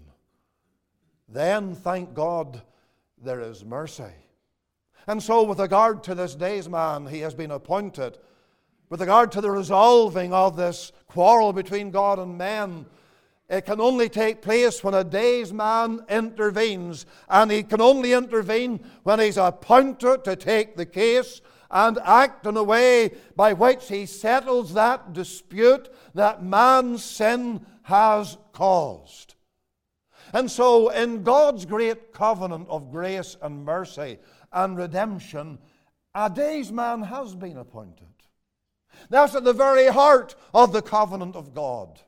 then 1.28 1.74
thank 1.74 2.14
God 2.14 2.60
there 3.22 3.40
is 3.40 3.64
mercy. 3.64 4.12
And 5.06 5.22
so, 5.22 5.42
with 5.44 5.60
regard 5.60 6.02
to 6.04 6.14
this 6.14 6.34
day's 6.34 6.68
man, 6.68 7.06
he 7.06 7.20
has 7.20 7.34
been 7.34 7.50
appointed. 7.50 8.18
With 8.88 9.00
regard 9.00 9.32
to 9.32 9.40
the 9.40 9.50
resolving 9.50 10.32
of 10.32 10.56
this 10.56 10.92
quarrel 11.08 11.52
between 11.52 11.90
God 11.90 12.18
and 12.18 12.36
man, 12.38 12.86
it 13.48 13.66
can 13.66 13.80
only 13.80 14.08
take 14.08 14.42
place 14.42 14.82
when 14.82 14.94
a 14.94 15.04
day's 15.04 15.52
man 15.52 16.00
intervenes, 16.08 17.06
and 17.28 17.50
he 17.50 17.62
can 17.62 17.80
only 17.80 18.12
intervene 18.12 18.80
when 19.02 19.20
he's 19.20 19.36
appointed 19.36 20.24
to 20.24 20.36
take 20.36 20.76
the 20.76 20.86
case 20.86 21.40
and 21.70 21.98
act 22.04 22.46
in 22.46 22.56
a 22.56 22.62
way 22.62 23.10
by 23.36 23.52
which 23.52 23.88
he 23.88 24.06
settles 24.06 24.74
that 24.74 25.12
dispute 25.12 25.88
that 26.14 26.42
man's 26.42 27.04
sin 27.04 27.64
has 27.82 28.38
caused. 28.52 29.34
And 30.32 30.50
so, 30.50 30.88
in 30.88 31.22
God's 31.22 31.66
great 31.66 32.12
covenant 32.12 32.68
of 32.68 32.90
grace 32.90 33.36
and 33.42 33.64
mercy 33.64 34.18
and 34.52 34.76
redemption, 34.76 35.58
a 36.14 36.30
day's 36.30 36.72
man 36.72 37.02
has 37.02 37.34
been 37.34 37.58
appointed. 37.58 38.13
That's 39.10 39.34
at 39.34 39.44
the 39.44 39.52
very 39.52 39.88
heart 39.88 40.34
of 40.52 40.72
the 40.72 40.82
covenant 40.82 41.36
of 41.36 41.54
God. 41.54 42.00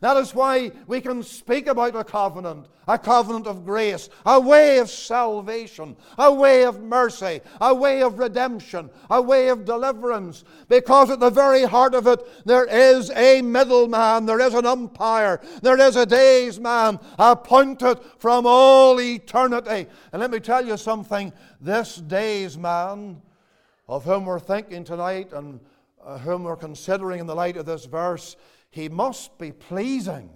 That 0.00 0.16
is 0.16 0.34
why 0.34 0.72
we 0.86 1.00
can 1.00 1.22
speak 1.22 1.66
about 1.66 1.94
a 1.94 2.04
covenant, 2.04 2.66
a 2.88 2.98
covenant 2.98 3.46
of 3.46 3.64
grace, 3.64 4.08
a 4.24 4.40
way 4.40 4.78
of 4.78 4.88
salvation, 4.88 5.96
a 6.16 6.32
way 6.32 6.64
of 6.64 6.82
mercy, 6.82 7.42
a 7.60 7.74
way 7.74 8.02
of 8.02 8.18
redemption, 8.18 8.88
a 9.10 9.20
way 9.20 9.48
of 9.48 9.66
deliverance, 9.66 10.44
because 10.68 11.10
at 11.10 11.20
the 11.20 11.30
very 11.30 11.64
heart 11.64 11.94
of 11.94 12.06
it 12.06 12.20
there 12.46 12.64
is 12.64 13.10
a 13.10 13.42
middleman, 13.42 14.24
there 14.24 14.40
is 14.40 14.54
an 14.54 14.66
umpire, 14.66 15.40
there 15.60 15.78
is 15.78 15.96
a 15.96 16.06
daysman 16.06 16.98
appointed 17.18 18.00
from 18.18 18.46
all 18.46 18.98
eternity. 18.98 19.86
And 20.12 20.20
let 20.20 20.30
me 20.30 20.40
tell 20.40 20.64
you 20.64 20.76
something 20.78 21.32
this 21.60 21.96
daysman, 21.96 23.20
of 23.88 24.04
whom 24.04 24.24
we're 24.24 24.40
thinking 24.40 24.84
tonight 24.84 25.32
and 25.32 25.60
whom 26.22 26.44
we're 26.44 26.56
considering 26.56 27.20
in 27.20 27.26
the 27.26 27.34
light 27.34 27.56
of 27.56 27.66
this 27.66 27.84
verse, 27.84 28.36
he 28.70 28.88
must 28.88 29.38
be 29.38 29.52
pleasing 29.52 30.30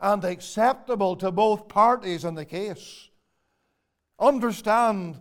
and 0.00 0.24
acceptable 0.24 1.16
to 1.16 1.30
both 1.30 1.68
parties 1.68 2.24
in 2.24 2.34
the 2.34 2.44
case. 2.44 3.10
Understand, 4.18 5.20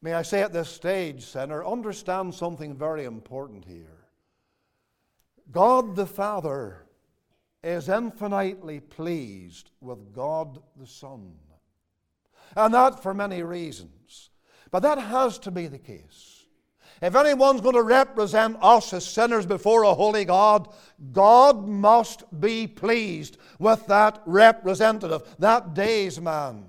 may 0.00 0.14
I 0.14 0.22
say 0.22 0.42
at 0.42 0.52
this 0.52 0.68
stage, 0.68 1.24
sinner, 1.24 1.64
understand 1.64 2.34
something 2.34 2.74
very 2.74 3.04
important 3.04 3.64
here. 3.64 4.06
God 5.50 5.96
the 5.96 6.06
Father 6.06 6.86
is 7.62 7.88
infinitely 7.88 8.80
pleased 8.80 9.70
with 9.80 10.12
God 10.14 10.62
the 10.76 10.86
Son. 10.86 11.34
And 12.54 12.72
that 12.74 13.02
for 13.02 13.12
many 13.12 13.42
reasons. 13.42 14.30
But 14.70 14.80
that 14.80 14.98
has 14.98 15.38
to 15.40 15.50
be 15.50 15.66
the 15.66 15.78
case. 15.78 16.35
If 17.02 17.14
anyone's 17.14 17.60
going 17.60 17.74
to 17.74 17.82
represent 17.82 18.56
us 18.62 18.92
as 18.92 19.04
sinners 19.04 19.44
before 19.44 19.82
a 19.82 19.94
holy 19.94 20.24
God, 20.24 20.68
God 21.12 21.68
must 21.68 22.24
be 22.40 22.66
pleased 22.66 23.36
with 23.58 23.86
that 23.86 24.22
representative, 24.24 25.22
that 25.38 25.74
day's 25.74 26.20
man. 26.20 26.64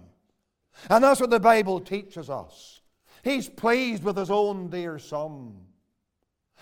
And 0.90 1.04
that's 1.04 1.22
what 1.22 1.30
the 1.30 1.40
Bible 1.40 1.80
teaches 1.80 2.30
us. 2.30 2.82
He's 3.24 3.50
pleased 3.50 4.04
with 4.04 4.18
his 4.18 4.30
own 4.30 4.70
dear 4.70 5.00
son. 5.00 5.56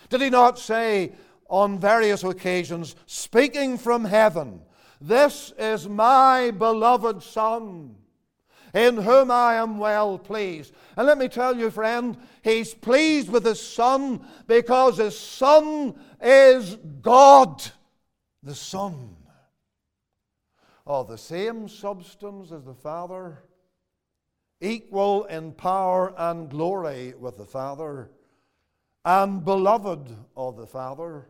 Did 0.10 0.22
he 0.22 0.30
not 0.30 0.60
say 0.60 1.14
on 1.50 1.80
various 1.80 2.24
occasions, 2.24 2.96
speaking 3.06 3.78
from 3.78 4.06
heaven, 4.06 4.62
This 5.02 5.54
is 5.58 5.88
my 5.88 6.52
beloved 6.52 7.22
son, 7.22 7.96
in 8.76 8.98
whom 8.98 9.32
I 9.32 9.56
am 9.56 9.78
well 9.78 10.20
pleased. 10.20 10.74
And 10.98 11.08
let 11.08 11.18
me 11.18 11.30
tell 11.30 11.56
you, 11.56 11.72
friend, 11.72 12.18
he's 12.44 12.74
pleased 12.74 13.30
with 13.30 13.46
his 13.46 13.62
Son 13.62 14.24
because 14.48 14.98
his 14.98 15.18
Son 15.18 15.96
is 16.22 16.76
God, 17.02 17.64
the 18.44 18.54
Son. 18.54 19.16
Of 20.86 21.08
the 21.08 21.18
same 21.18 21.68
substance 21.68 22.52
as 22.52 22.66
the 22.66 22.76
Father, 22.76 23.42
equal 24.62 25.24
in 25.24 25.54
power 25.54 26.14
and 26.18 26.50
glory 26.50 27.14
with 27.18 27.38
the 27.38 27.46
Father, 27.46 28.12
and 29.06 29.44
beloved 29.44 30.16
of 30.36 30.58
the 30.58 30.68
Father. 30.68 31.30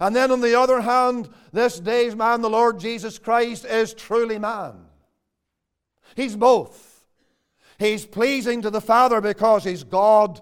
And 0.00 0.14
then 0.14 0.30
on 0.30 0.40
the 0.40 0.58
other 0.58 0.80
hand, 0.80 1.28
this 1.52 1.78
day's 1.80 2.16
man, 2.16 2.42
the 2.42 2.50
Lord 2.50 2.80
Jesus 2.80 3.18
Christ, 3.18 3.64
is 3.64 3.94
truly 3.94 4.38
man. 4.38 4.89
He's 6.16 6.36
both. 6.36 7.04
He's 7.78 8.04
pleasing 8.04 8.62
to 8.62 8.70
the 8.70 8.80
Father 8.80 9.20
because 9.20 9.64
He's 9.64 9.84
God. 9.84 10.40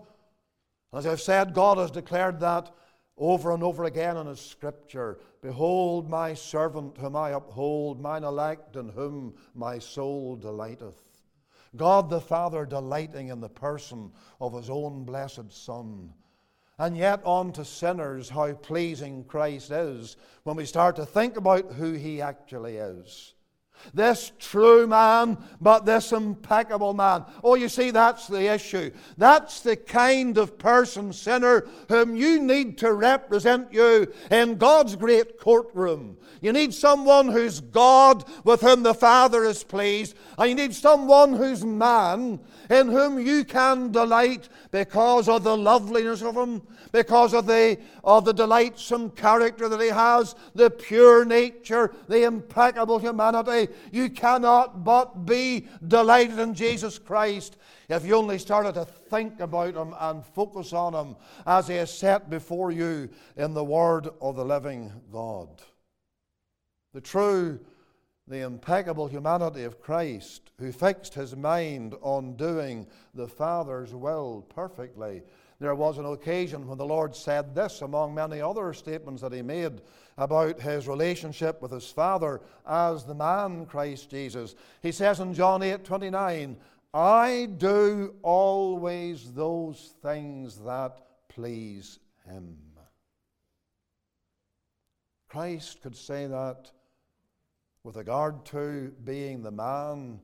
As 0.92 1.06
I've 1.06 1.20
said, 1.20 1.54
God 1.54 1.78
has 1.78 1.90
declared 1.90 2.40
that 2.40 2.74
over 3.16 3.52
and 3.52 3.62
over 3.62 3.84
again 3.84 4.16
in 4.16 4.26
His 4.26 4.40
Scripture. 4.40 5.18
Behold, 5.42 6.08
my 6.08 6.34
servant 6.34 6.98
whom 6.98 7.14
I 7.14 7.30
uphold, 7.30 8.00
mine 8.00 8.24
elect 8.24 8.76
in 8.76 8.88
whom 8.88 9.34
my 9.54 9.78
soul 9.78 10.36
delighteth. 10.36 11.00
God 11.76 12.10
the 12.10 12.20
Father 12.20 12.64
delighting 12.64 13.28
in 13.28 13.40
the 13.40 13.48
person 13.48 14.10
of 14.40 14.54
His 14.54 14.70
own 14.70 15.04
blessed 15.04 15.52
Son. 15.52 16.12
And 16.78 16.96
yet, 16.96 17.20
on 17.24 17.52
to 17.52 17.64
sinners, 17.64 18.28
how 18.28 18.52
pleasing 18.52 19.24
Christ 19.24 19.70
is 19.70 20.16
when 20.44 20.56
we 20.56 20.64
start 20.64 20.96
to 20.96 21.06
think 21.06 21.36
about 21.36 21.72
who 21.72 21.92
He 21.92 22.22
actually 22.22 22.76
is. 22.76 23.34
This 23.94 24.32
true 24.38 24.86
man, 24.86 25.38
but 25.60 25.84
this 25.84 26.12
impeccable 26.12 26.94
man. 26.94 27.24
Oh, 27.42 27.54
you 27.54 27.68
see, 27.68 27.90
that's 27.90 28.26
the 28.26 28.52
issue. 28.52 28.90
That's 29.16 29.60
the 29.60 29.76
kind 29.76 30.36
of 30.38 30.58
person, 30.58 31.12
sinner, 31.12 31.66
whom 31.88 32.16
you 32.16 32.42
need 32.42 32.78
to 32.78 32.92
represent 32.92 33.72
you 33.72 34.12
in 34.30 34.56
God's 34.56 34.96
great 34.96 35.38
courtroom. 35.38 36.16
You 36.40 36.52
need 36.52 36.72
someone 36.72 37.28
who's 37.28 37.60
God, 37.60 38.24
with 38.44 38.60
whom 38.60 38.82
the 38.82 38.94
Father 38.94 39.44
is 39.44 39.64
pleased, 39.64 40.14
and 40.36 40.48
you 40.48 40.54
need 40.54 40.74
someone 40.74 41.32
who's 41.32 41.64
man, 41.64 42.40
in 42.70 42.88
whom 42.88 43.18
you 43.18 43.44
can 43.44 43.90
delight 43.90 44.48
because 44.70 45.28
of 45.28 45.42
the 45.42 45.56
loveliness 45.56 46.22
of 46.22 46.36
him, 46.36 46.62
because 46.92 47.34
of 47.34 47.46
the, 47.46 47.78
of 48.04 48.24
the 48.24 48.32
delightsome 48.32 49.10
character 49.10 49.68
that 49.68 49.80
he 49.80 49.88
has, 49.88 50.34
the 50.54 50.70
pure 50.70 51.24
nature, 51.24 51.92
the 52.08 52.24
impeccable 52.24 52.98
humanity. 52.98 53.67
You 53.92 54.10
cannot 54.10 54.84
but 54.84 55.26
be 55.26 55.68
delighted 55.86 56.38
in 56.38 56.54
Jesus 56.54 56.98
Christ 56.98 57.56
if 57.88 58.04
you 58.04 58.14
only 58.14 58.38
started 58.38 58.74
to 58.74 58.84
think 58.84 59.40
about 59.40 59.74
him 59.74 59.94
and 59.98 60.24
focus 60.24 60.72
on 60.72 60.94
him 60.94 61.16
as 61.46 61.68
he 61.68 61.74
is 61.74 61.90
set 61.90 62.28
before 62.28 62.70
you 62.70 63.08
in 63.36 63.54
the 63.54 63.64
Word 63.64 64.08
of 64.20 64.36
the 64.36 64.44
living 64.44 64.92
God. 65.10 65.48
The 66.92 67.00
true 67.00 67.60
the 68.28 68.44
impeccable 68.44 69.06
humanity 69.06 69.64
of 69.64 69.80
Christ, 69.80 70.50
who 70.58 70.70
fixed 70.70 71.14
his 71.14 71.34
mind 71.34 71.94
on 72.02 72.36
doing 72.36 72.86
the 73.14 73.26
Father's 73.26 73.94
will 73.94 74.46
perfectly. 74.54 75.22
There 75.60 75.74
was 75.74 75.98
an 75.98 76.04
occasion 76.04 76.68
when 76.68 76.78
the 76.78 76.86
Lord 76.86 77.16
said 77.16 77.54
this, 77.54 77.82
among 77.82 78.14
many 78.14 78.40
other 78.40 78.72
statements 78.72 79.22
that 79.22 79.32
he 79.32 79.42
made 79.42 79.80
about 80.16 80.60
his 80.60 80.86
relationship 80.86 81.60
with 81.60 81.72
his 81.72 81.90
Father 81.90 82.40
as 82.66 83.04
the 83.04 83.14
man 83.14 83.66
Christ 83.66 84.10
Jesus. 84.10 84.54
He 84.82 84.92
says 84.92 85.18
in 85.18 85.34
John 85.34 85.62
8 85.62 85.84
29, 85.84 86.56
I 86.94 87.48
do 87.56 88.14
always 88.22 89.32
those 89.32 89.94
things 90.00 90.58
that 90.60 90.98
please 91.28 91.98
him. 92.24 92.56
Christ 95.28 95.82
could 95.82 95.96
say 95.96 96.26
that 96.26 96.70
with 97.82 97.96
regard 97.96 98.44
to 98.46 98.92
being 99.04 99.42
the 99.42 99.50
man 99.50 100.20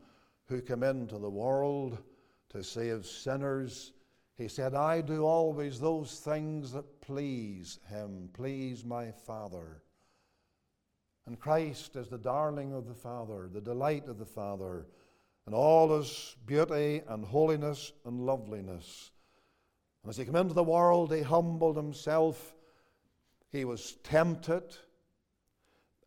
who 0.46 0.60
came 0.60 0.82
into 0.82 1.18
the 1.18 1.30
world 1.30 1.98
to 2.50 2.62
save 2.62 3.04
sinners. 3.04 3.92
He 4.36 4.48
said, 4.48 4.74
I 4.74 5.00
do 5.00 5.24
always 5.24 5.78
those 5.78 6.18
things 6.18 6.72
that 6.72 7.00
please 7.00 7.78
him, 7.88 8.30
please 8.32 8.84
my 8.84 9.12
Father. 9.12 9.82
And 11.26 11.38
Christ 11.38 11.96
is 11.96 12.08
the 12.08 12.18
darling 12.18 12.72
of 12.72 12.86
the 12.86 12.94
Father, 12.94 13.48
the 13.52 13.60
delight 13.60 14.08
of 14.08 14.18
the 14.18 14.26
Father, 14.26 14.86
and 15.46 15.54
all 15.54 15.96
his 15.96 16.36
beauty 16.46 17.02
and 17.08 17.24
holiness 17.24 17.92
and 18.04 18.26
loveliness. 18.26 19.12
And 20.02 20.10
as 20.10 20.16
he 20.16 20.24
came 20.24 20.36
into 20.36 20.54
the 20.54 20.64
world, 20.64 21.12
he 21.12 21.22
humbled 21.22 21.76
himself. 21.76 22.54
He 23.52 23.64
was 23.64 23.98
tempted 24.02 24.76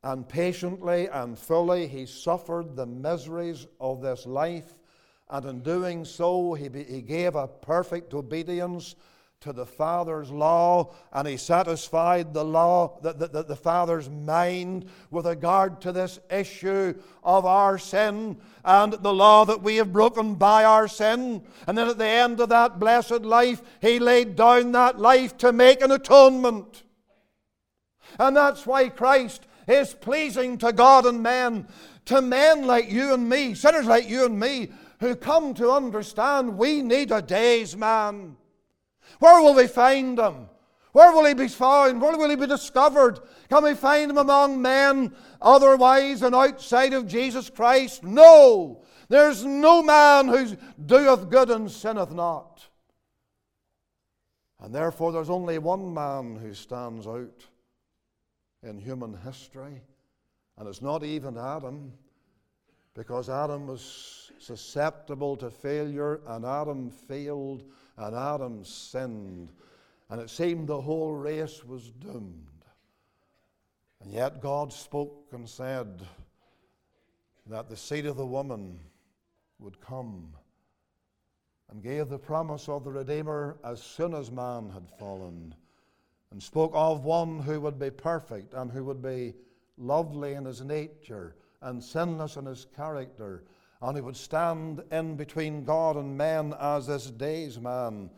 and 0.04 0.28
patiently 0.28 1.08
and 1.08 1.38
fully 1.38 1.88
he 1.88 2.06
suffered 2.06 2.76
the 2.76 2.86
miseries 2.86 3.68
of 3.80 4.02
this 4.02 4.26
life. 4.26 4.78
And 5.30 5.46
in 5.46 5.60
doing 5.60 6.06
so, 6.06 6.54
he, 6.54 6.70
be, 6.70 6.84
he 6.84 7.02
gave 7.02 7.36
a 7.36 7.48
perfect 7.48 8.14
obedience 8.14 8.96
to 9.42 9.54
the 9.54 9.66
Father's 9.66 10.32
law, 10.32 10.92
and 11.14 11.28
he 11.28 11.38
satisfied 11.38 12.34
the 12.34 12.44
law, 12.44 12.98
the, 13.02 13.14
the, 13.14 13.44
the, 13.44 13.56
Father's 13.56 14.10
mind 14.10 14.90
with 15.12 15.28
regard 15.28 15.80
to 15.82 15.92
this 15.92 16.20
issue 16.32 16.96
of 17.24 17.46
our 17.46 17.78
sin 17.78 18.38
and 18.66 18.94
the 18.94 19.14
law 19.14 19.46
that 19.46 19.62
we 19.62 19.76
have 19.76 19.94
broken 19.94 20.34
by 20.34 20.64
our 20.64 20.88
sin. 20.88 21.44
And 21.68 21.78
then 21.78 21.88
at 21.88 22.00
the 22.00 22.06
end 22.06 22.40
of 22.40 22.50
that 22.50 22.80
blessed 22.80 23.22
life, 23.22 23.62
he 23.80 24.00
laid 24.00 24.36
down 24.36 24.72
that 24.72 24.98
life 24.98 25.38
to 25.38 25.54
make 25.54 25.82
an 25.82 25.92
atonement. 25.92 26.84
And 28.18 28.36
that's 28.36 28.66
why 28.66 28.90
Christ 28.90 29.46
is 29.68 29.94
pleasing 29.94 30.58
to 30.60 30.74
God 30.74 31.06
and 31.06 31.22
men, 31.22 31.68
to 32.06 32.24
men 32.24 32.66
like 32.66 32.90
you 32.90 33.14
and 33.14 33.30
me, 33.30 33.54
sinners 33.54 33.86
like 33.86 34.10
you 34.10 34.26
and 34.26 34.40
me, 34.40 34.70
who 35.00 35.16
come 35.16 35.54
to 35.56 35.72
understand 35.72 36.58
we 36.58 36.82
need 36.82 37.12
a 37.12 37.22
day's 37.22 37.76
man. 37.76 38.38
Where 39.20 39.42
will 39.42 39.56
we 39.56 39.68
find 39.68 40.20
him? 40.20 40.50
Where 40.92 41.12
will 41.12 41.26
he 41.26 41.34
be 41.34 41.48
found? 41.48 42.02
Where 42.02 42.18
will 42.18 42.30
he 42.30 42.36
be 42.36 42.48
discovered? 42.48 43.20
Can 43.50 43.64
we 43.64 43.76
find 43.76 44.10
him 44.10 44.18
among 44.18 44.62
men 44.62 45.16
otherwise 45.42 46.24
and 46.24 46.34
outside 46.36 46.94
of 46.94 47.08
Jesus 47.08 47.50
Christ? 47.50 48.04
No. 48.04 48.84
There's 49.10 49.46
no 49.46 49.84
man 49.84 50.28
who 50.28 50.58
doeth 50.84 51.30
good 51.30 51.52
and 51.52 51.70
sinneth 51.70 52.12
not. 52.12 52.68
And 54.60 54.74
therefore, 54.74 55.12
there's 55.12 55.30
only 55.30 55.60
one 55.60 55.94
man 55.94 56.36
who 56.36 56.54
stands 56.54 57.06
out 57.06 57.46
in 58.64 58.80
human 58.80 59.16
history. 59.24 59.82
And 60.58 60.68
it's 60.68 60.82
not 60.82 61.04
even 61.04 61.38
Adam, 61.38 61.94
because 62.98 63.30
Adam 63.30 63.68
was 63.68 64.32
susceptible 64.40 65.38
to 65.38 65.52
failure, 65.52 66.20
and 66.26 66.44
Adam 66.44 66.90
failed, 66.90 67.64
and 67.96 68.16
Adam 68.16 68.66
sinned. 68.66 69.52
And 70.10 70.20
it 70.20 70.32
seemed 70.32 70.68
the 70.68 70.82
whole 70.82 71.14
race 71.14 71.64
was 71.64 71.92
doomed. 71.92 72.48
And 74.02 74.12
yet 74.12 74.42
God 74.42 74.74
spoke 74.74 75.28
and 75.32 75.48
said 75.48 76.02
that 77.46 77.70
the 77.70 77.78
seed 77.78 78.08
of 78.08 78.18
the 78.18 78.26
woman 78.26 78.80
would 79.60 79.80
come 79.80 80.34
and 81.70 81.84
gave 81.84 82.10
the 82.10 82.18
promise 82.18 82.68
of 82.68 82.84
the 82.84 82.92
Redeemer 82.92 83.58
as 83.64 83.82
soon 83.82 84.16
as 84.16 84.32
man 84.32 84.72
had 84.72 84.90
fallen 84.98 85.54
and 86.32 86.42
spoke 86.42 86.72
of 86.74 87.06
one 87.06 87.40
who 87.40 87.62
would 87.62 87.78
be 87.78 87.92
perfect 87.92 88.54
and 88.54 88.72
who 88.72 88.84
would 88.86 89.02
be 89.02 89.34
lovely 89.78 90.34
in 90.34 90.46
his 90.46 90.62
nature 90.62 91.36
and 91.62 91.84
sinless 91.84 92.38
in 92.38 92.46
his 92.46 92.66
character, 92.76 93.44
and 93.82 93.96
he 93.96 94.02
would 94.02 94.18
stand 94.18 94.84
in 94.92 95.16
between 95.16 95.64
God 95.64 95.96
and 95.96 96.18
men 96.18 96.54
as 96.60 96.88
this 96.88 97.10
day's 97.12 97.60
man 97.60 98.10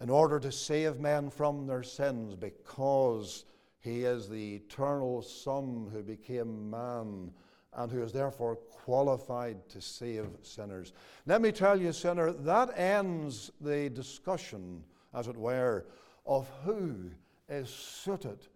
in 0.00 0.10
order 0.10 0.40
to 0.40 0.52
save 0.52 1.00
men 1.00 1.30
from 1.30 1.66
their 1.66 1.82
sins 1.82 2.34
because 2.34 3.44
he 3.80 4.04
is 4.04 4.28
the 4.28 4.56
eternal 4.56 5.22
Son 5.22 5.88
who 5.92 6.02
became 6.02 6.70
man 6.70 7.32
and 7.74 7.90
who 7.90 8.02
is 8.02 8.12
therefore 8.12 8.56
qualified 8.56 9.68
to 9.68 9.80
save 9.80 10.26
sinners. 10.42 10.92
Let 11.26 11.42
me 11.42 11.52
tell 11.52 11.80
you, 11.80 11.92
sinner, 11.92 12.32
that 12.32 12.78
ends 12.78 13.50
the 13.60 13.90
discussion, 13.90 14.84
as 15.12 15.28
it 15.28 15.36
were, 15.36 15.86
of 16.26 16.48
who 16.64 17.10
is 17.48 17.68
suited 17.68 18.46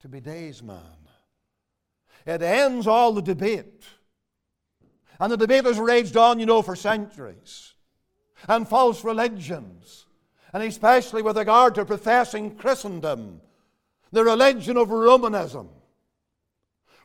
to 0.00 0.08
be 0.08 0.20
day's 0.20 0.62
man. 0.62 1.09
It 2.26 2.42
ends 2.42 2.86
all 2.86 3.12
the 3.12 3.22
debate. 3.22 3.84
And 5.18 5.30
the 5.30 5.36
debate 5.36 5.64
has 5.64 5.78
raged 5.78 6.16
on, 6.16 6.40
you 6.40 6.46
know, 6.46 6.62
for 6.62 6.76
centuries. 6.76 7.74
And 8.48 8.66
false 8.66 9.04
religions, 9.04 10.06
and 10.52 10.62
especially 10.62 11.20
with 11.20 11.36
regard 11.36 11.74
to 11.74 11.84
professing 11.84 12.56
Christendom, 12.56 13.42
the 14.12 14.24
religion 14.24 14.76
of 14.78 14.90
Romanism, 14.90 15.68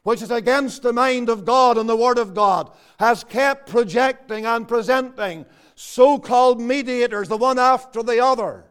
which 0.04 0.22
is 0.22 0.32
against 0.32 0.82
the 0.82 0.94
mind 0.94 1.30
of 1.30 1.46
God 1.46 1.78
and 1.78 1.90
the 1.90 1.96
Word 1.96 2.18
of 2.18 2.34
God, 2.34 2.72
has 3.00 3.24
kept 3.24 3.70
projecting 3.70 4.46
and 4.46 4.68
presenting 4.68 5.46
so 5.76 6.18
called 6.18 6.62
mediators, 6.62 7.28
the 7.28 7.38
one 7.38 7.60
after 7.60 8.02
the 8.02 8.24
other, 8.24 8.66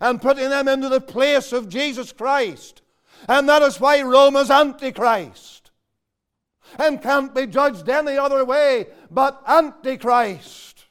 and 0.00 0.22
putting 0.22 0.50
them 0.50 0.68
into 0.68 0.88
the 0.88 1.00
place 1.00 1.52
of 1.52 1.68
Jesus 1.68 2.12
Christ. 2.12 2.82
And 3.28 3.48
that 3.48 3.62
is 3.62 3.80
why 3.80 4.02
Rome 4.02 4.36
is 4.36 4.50
Antichrist 4.50 5.70
and 6.78 7.02
can't 7.02 7.34
be 7.34 7.46
judged 7.46 7.88
any 7.88 8.16
other 8.16 8.44
way 8.44 8.86
but 9.10 9.42
Antichrist. 9.46 10.86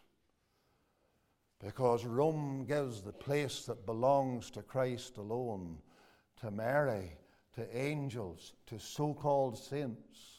Because 1.63 2.05
Rome 2.05 2.65
gives 2.67 3.01
the 3.01 3.13
place 3.13 3.65
that 3.65 3.85
belongs 3.85 4.49
to 4.51 4.61
Christ 4.61 5.17
alone 5.17 5.77
to 6.41 6.51
Mary, 6.51 7.17
to 7.55 7.77
angels, 7.77 8.53
to 8.65 8.79
so 8.79 9.13
called 9.13 9.57
saints. 9.57 10.32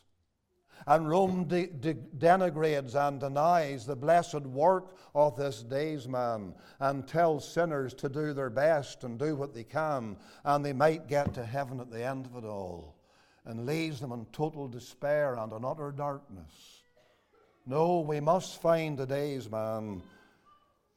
And 0.87 1.09
Rome 1.09 1.45
de- 1.45 1.69
de- 1.69 1.95
denigrates 1.95 2.95
and 2.95 3.19
denies 3.19 3.87
the 3.87 3.97
blessed 3.97 4.43
work 4.43 4.97
of 5.15 5.37
this 5.37 5.63
day's 5.63 6.07
man 6.07 6.55
and 6.79 7.09
tells 7.09 7.49
sinners 7.49 7.95
to 7.95 8.09
do 8.09 8.35
their 8.35 8.51
best 8.51 9.05
and 9.05 9.19
do 9.19 9.35
what 9.35 9.55
they 9.55 9.65
can, 9.65 10.17
and 10.45 10.65
they 10.65 10.73
might 10.73 11.09
get 11.09 11.33
to 11.35 11.45
heaven 11.45 11.81
at 11.81 11.91
the 11.91 12.05
end 12.05 12.27
of 12.27 12.37
it 12.37 12.47
all, 12.47 12.97
and 13.47 13.67
leaves 13.67 14.01
them 14.01 14.13
in 14.13 14.27
total 14.27 14.69
despair 14.69 15.37
and 15.37 15.53
in 15.53 15.65
utter 15.65 15.91
darkness. 15.91 16.83
No, 17.67 18.01
we 18.01 18.21
must 18.21 18.61
find 18.61 18.99
the 18.99 19.07
day's 19.07 19.51
man 19.51 20.03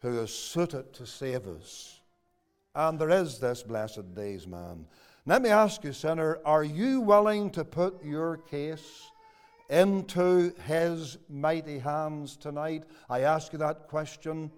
who 0.01 0.19
is 0.19 0.33
suited 0.33 0.93
to 0.93 1.05
save 1.05 1.47
us. 1.47 2.01
And 2.75 2.99
there 2.99 3.09
is 3.09 3.39
this 3.39 3.63
blessed 3.63 4.13
day's 4.13 4.45
man. 4.45 4.85
Let 5.25 5.41
me 5.41 5.49
ask 5.49 5.83
you, 5.83 5.93
sinner, 5.93 6.39
are 6.45 6.63
you 6.63 7.01
willing 7.01 7.49
to 7.51 7.65
put 7.65 8.03
your 8.03 8.37
case? 8.37 9.09
Into 9.69 10.53
his 10.65 11.17
mighty 11.29 11.79
hands 11.79 12.37
tonight? 12.37 12.83
I 13.09 13.21
ask 13.21 13.51
you 13.53 13.59
that 13.59 13.87
question. 13.87 14.51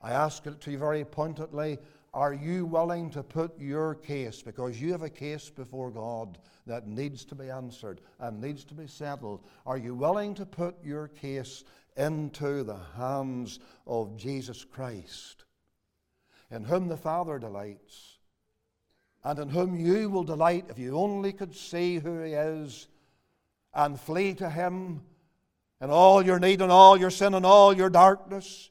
I 0.00 0.12
ask 0.12 0.46
it 0.46 0.60
to 0.62 0.70
you 0.70 0.78
very 0.78 1.04
pointedly. 1.04 1.78
Are 2.12 2.34
you 2.34 2.66
willing 2.66 3.10
to 3.10 3.22
put 3.22 3.58
your 3.58 3.94
case, 3.94 4.42
because 4.42 4.80
you 4.80 4.90
have 4.92 5.02
a 5.02 5.10
case 5.10 5.48
before 5.48 5.90
God 5.90 6.38
that 6.66 6.88
needs 6.88 7.24
to 7.26 7.34
be 7.34 7.50
answered 7.50 8.00
and 8.18 8.40
needs 8.40 8.64
to 8.64 8.74
be 8.74 8.88
settled? 8.88 9.44
Are 9.64 9.78
you 9.78 9.94
willing 9.94 10.34
to 10.34 10.46
put 10.46 10.76
your 10.82 11.08
case 11.08 11.62
into 11.96 12.64
the 12.64 12.78
hands 12.96 13.60
of 13.86 14.16
Jesus 14.16 14.64
Christ, 14.64 15.44
in 16.50 16.64
whom 16.64 16.88
the 16.88 16.96
Father 16.96 17.38
delights, 17.38 18.18
and 19.22 19.38
in 19.38 19.48
whom 19.48 19.78
you 19.78 20.08
will 20.08 20.24
delight 20.24 20.66
if 20.68 20.78
you 20.78 20.96
only 20.96 21.32
could 21.32 21.54
see 21.54 21.98
who 21.98 22.22
He 22.22 22.32
is 22.32 22.88
and 23.74 23.98
flee 23.98 24.34
to 24.34 24.48
Him 24.50 25.02
in 25.80 25.90
all 25.90 26.24
your 26.24 26.38
need 26.38 26.60
and 26.60 26.70
all 26.70 26.96
your 26.96 27.10
sin 27.10 27.34
and 27.34 27.46
all 27.46 27.74
your 27.74 27.90
darkness, 27.90 28.70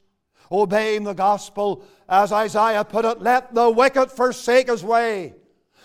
obeying 0.51 1.03
the 1.03 1.13
gospel, 1.13 1.83
as 2.07 2.31
Isaiah 2.31 2.83
put 2.83 3.05
it, 3.05 3.21
let 3.21 3.53
the 3.53 3.69
wicked 3.69 4.11
forsake 4.11 4.67
his 4.67 4.83
way, 4.83 5.33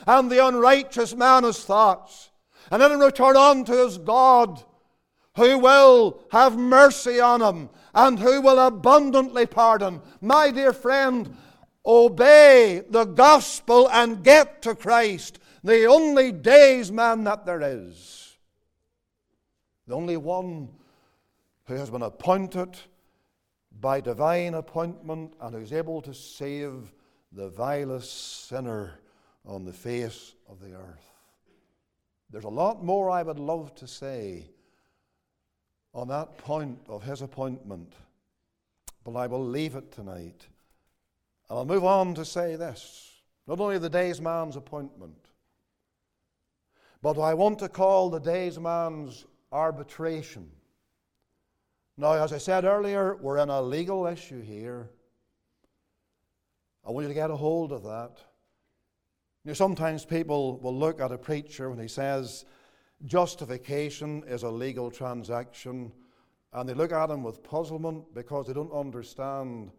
and 0.06 0.30
the 0.30 0.46
unrighteous 0.46 1.14
man 1.14 1.44
his 1.44 1.64
thoughts, 1.64 2.30
and 2.70 2.80
let 2.80 2.90
him 2.90 3.00
return 3.00 3.36
unto 3.36 3.72
his 3.72 3.98
God, 3.98 4.62
who 5.36 5.58
will 5.58 6.22
have 6.30 6.56
mercy 6.56 7.20
on 7.20 7.40
him, 7.40 7.70
and 7.94 8.18
who 8.18 8.40
will 8.40 8.58
abundantly 8.58 9.46
pardon. 9.46 10.00
My 10.20 10.50
dear 10.50 10.72
friend, 10.72 11.36
obey 11.86 12.82
the 12.88 13.04
gospel 13.04 13.88
and 13.90 14.22
get 14.22 14.62
to 14.62 14.74
Christ, 14.74 15.38
the 15.62 15.86
only 15.86 16.32
days 16.32 16.92
man 16.92 17.24
that 17.24 17.46
there 17.46 17.62
is 17.62 18.23
the 19.86 19.94
only 19.94 20.16
one 20.16 20.68
who 21.66 21.74
has 21.74 21.90
been 21.90 22.02
appointed 22.02 22.76
by 23.80 24.00
divine 24.00 24.54
appointment 24.54 25.34
and 25.40 25.54
who's 25.54 25.72
able 25.72 26.00
to 26.02 26.14
save 26.14 26.92
the 27.32 27.48
vilest 27.48 28.46
sinner 28.48 29.00
on 29.44 29.64
the 29.64 29.72
face 29.72 30.34
of 30.48 30.60
the 30.60 30.74
earth. 30.74 31.10
There's 32.30 32.44
a 32.44 32.48
lot 32.48 32.84
more 32.84 33.10
I 33.10 33.22
would 33.22 33.38
love 33.38 33.74
to 33.76 33.86
say 33.86 34.46
on 35.92 36.08
that 36.08 36.38
point 36.38 36.78
of 36.88 37.02
his 37.02 37.22
appointment, 37.22 37.92
but 39.04 39.16
I 39.16 39.26
will 39.26 39.44
leave 39.44 39.76
it 39.76 39.92
tonight. 39.92 40.46
And 41.48 41.58
I'll 41.58 41.64
move 41.64 41.84
on 41.84 42.14
to 42.14 42.24
say 42.24 42.56
this 42.56 43.10
not 43.46 43.60
only 43.60 43.78
the 43.78 43.90
day's 43.90 44.20
man's 44.20 44.56
appointment, 44.56 45.28
but 47.02 47.18
I 47.18 47.34
want 47.34 47.58
to 47.58 47.68
call 47.68 48.08
the 48.08 48.18
day's 48.18 48.58
man's 48.58 49.26
arbitration. 49.54 50.50
Now, 51.96 52.12
as 52.12 52.32
I 52.32 52.38
said 52.38 52.64
earlier, 52.64 53.14
we're 53.14 53.38
in 53.38 53.48
a 53.48 53.62
legal 53.62 54.06
issue 54.06 54.42
here. 54.42 54.90
I 56.84 56.90
want 56.90 57.04
you 57.04 57.08
to 57.08 57.14
get 57.14 57.30
a 57.30 57.36
hold 57.36 57.72
of 57.72 57.84
that. 57.84 58.18
You 59.44 59.50
know, 59.50 59.54
sometimes 59.54 60.04
people 60.04 60.58
will 60.58 60.76
look 60.76 61.00
at 61.00 61.12
a 61.12 61.18
preacher 61.18 61.70
when 61.70 61.78
he 61.78 61.86
says 61.86 62.44
justification 63.06 64.24
is 64.26 64.42
a 64.42 64.50
legal 64.50 64.90
transaction, 64.90 65.92
and 66.52 66.68
they 66.68 66.74
look 66.74 66.92
at 66.92 67.10
him 67.10 67.22
with 67.22 67.42
puzzlement 67.44 68.12
because 68.12 68.46
they 68.46 68.52
don't 68.52 68.72
understand 68.72 69.70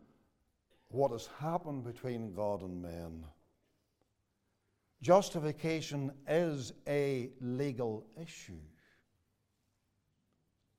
what 0.87 1.11
has 1.11 1.27
happened 1.39 1.83
between 1.83 2.33
God 2.33 2.61
and 2.61 2.81
men. 2.81 3.25
Justification 5.01 6.11
is 6.27 6.71
a 6.87 7.29
legal 7.41 8.05
issue. 8.21 8.61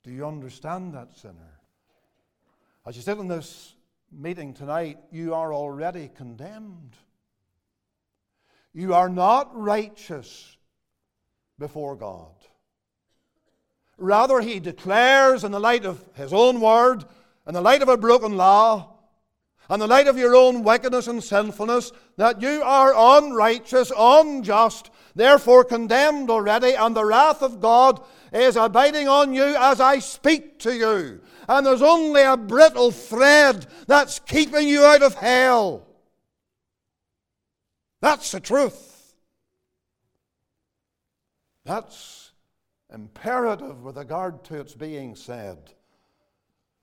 Do 0.06 0.12
you 0.12 0.24
understand 0.24 0.94
that, 0.94 1.16
sinner? 1.16 1.58
As 2.86 2.94
you 2.94 3.02
sit 3.02 3.18
in 3.18 3.26
this 3.26 3.74
meeting 4.12 4.54
tonight, 4.54 4.98
you 5.10 5.34
are 5.34 5.52
already 5.52 6.08
condemned. 6.14 6.94
You 8.72 8.94
are 8.94 9.08
not 9.08 9.50
righteous 9.52 10.56
before 11.58 11.96
God. 11.96 12.36
Rather, 13.98 14.40
he 14.40 14.60
declares 14.60 15.42
in 15.42 15.50
the 15.50 15.58
light 15.58 15.84
of 15.84 16.00
his 16.14 16.32
own 16.32 16.60
word, 16.60 17.04
in 17.44 17.54
the 17.54 17.60
light 17.60 17.82
of 17.82 17.88
a 17.88 17.96
broken 17.96 18.36
law, 18.36 18.94
in 19.68 19.80
the 19.80 19.88
light 19.88 20.06
of 20.06 20.16
your 20.16 20.36
own 20.36 20.62
wickedness 20.62 21.08
and 21.08 21.24
sinfulness, 21.24 21.90
that 22.16 22.40
you 22.40 22.62
are 22.62 22.94
unrighteous, 23.18 23.90
unjust, 23.98 24.88
therefore 25.16 25.64
condemned 25.64 26.30
already, 26.30 26.74
and 26.74 26.94
the 26.94 27.04
wrath 27.04 27.42
of 27.42 27.60
God 27.60 28.00
is 28.32 28.54
abiding 28.54 29.08
on 29.08 29.34
you 29.34 29.56
as 29.58 29.80
I 29.80 29.98
speak 29.98 30.60
to 30.60 30.72
you. 30.72 31.20
And 31.48 31.66
there's 31.66 31.82
only 31.82 32.22
a 32.22 32.36
brittle 32.36 32.90
thread 32.92 33.66
that's 33.88 34.20
keeping 34.20 34.68
you 34.68 34.84
out 34.84 35.02
of 35.02 35.14
hell. 35.14 35.86
That's 38.00 38.30
the 38.30 38.40
truth. 38.40 39.14
That's 41.64 42.30
imperative 42.92 43.82
with 43.82 43.96
regard 43.96 44.44
to 44.44 44.60
its 44.60 44.74
being 44.74 45.16
said. 45.16 45.72